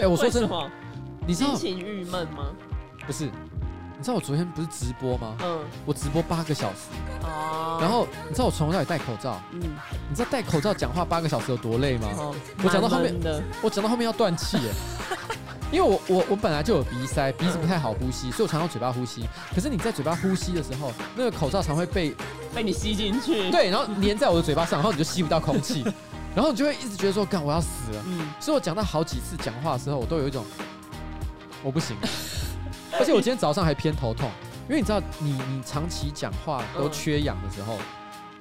[0.00, 0.70] 哎，我说真的，
[1.26, 2.46] 你知道心情郁闷吗？
[3.06, 5.36] 不是，你知道我昨天不是直播吗？
[5.42, 6.88] 嗯，我直播八个小时。
[7.22, 7.78] 哦。
[7.82, 9.60] 然后你知道我从头到尾戴口罩，嗯，
[10.08, 12.08] 你知道戴口罩讲话八个小时有多累吗？
[12.16, 13.14] 哦，我讲到后面，
[13.60, 14.72] 我讲到后面要断气耶。
[15.72, 19.28] 因为我我我本来就有鼻塞，鼻子不太好呼吸，所以我常用嘴巴呼吸。
[19.54, 22.14] 可是你在嘴巴呼吸的时候，那个口罩常会被
[22.54, 25.84] 被你吸进去，对，然后粘在我的嘴巴上，然后你就吸不到空气，
[26.34, 28.02] 然后你就会一直觉得说，干我要死了。
[28.06, 30.44] 嗯，所以我讲到好几次讲话的时候，我都有一种
[31.62, 31.96] 我不行，
[32.98, 34.30] 而且我今天早上还偏头痛，
[34.68, 37.78] 因为你知道，你你长期讲话都缺氧的时候，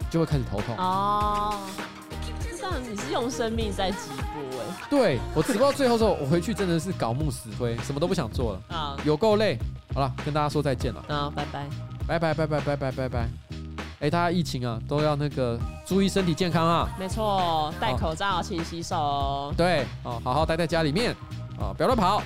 [0.10, 0.78] 就会开始头痛。
[0.78, 1.58] 哦，
[2.80, 8.76] 你是用生命在直播哎，对我直播到最后之后，我回去真的是搞木死灰，什么都不想做了。
[8.76, 9.58] 啊，有够累。
[9.94, 11.04] 好了，跟大家说再见了。
[11.08, 11.68] 啊，拜拜。
[12.06, 13.30] 拜拜拜拜拜拜拜拜，
[14.02, 21.16] 哎，大家疫情啊，都要那个注意身体健康啊，没错，戴口罩，勤洗手，对哦，好好待在家里面
[21.58, 22.22] 哦，不要乱跑，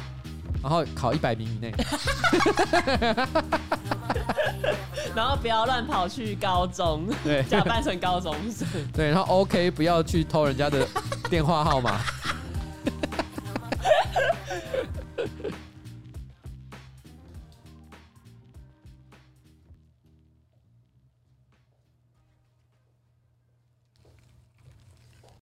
[0.63, 1.71] 然后考一百名以内。
[5.15, 10.87] 然后不要乱跑去高中，对，假扮成高中生， 对，然后 OK，不要去偷人家的
[11.29, 11.99] 电话号码。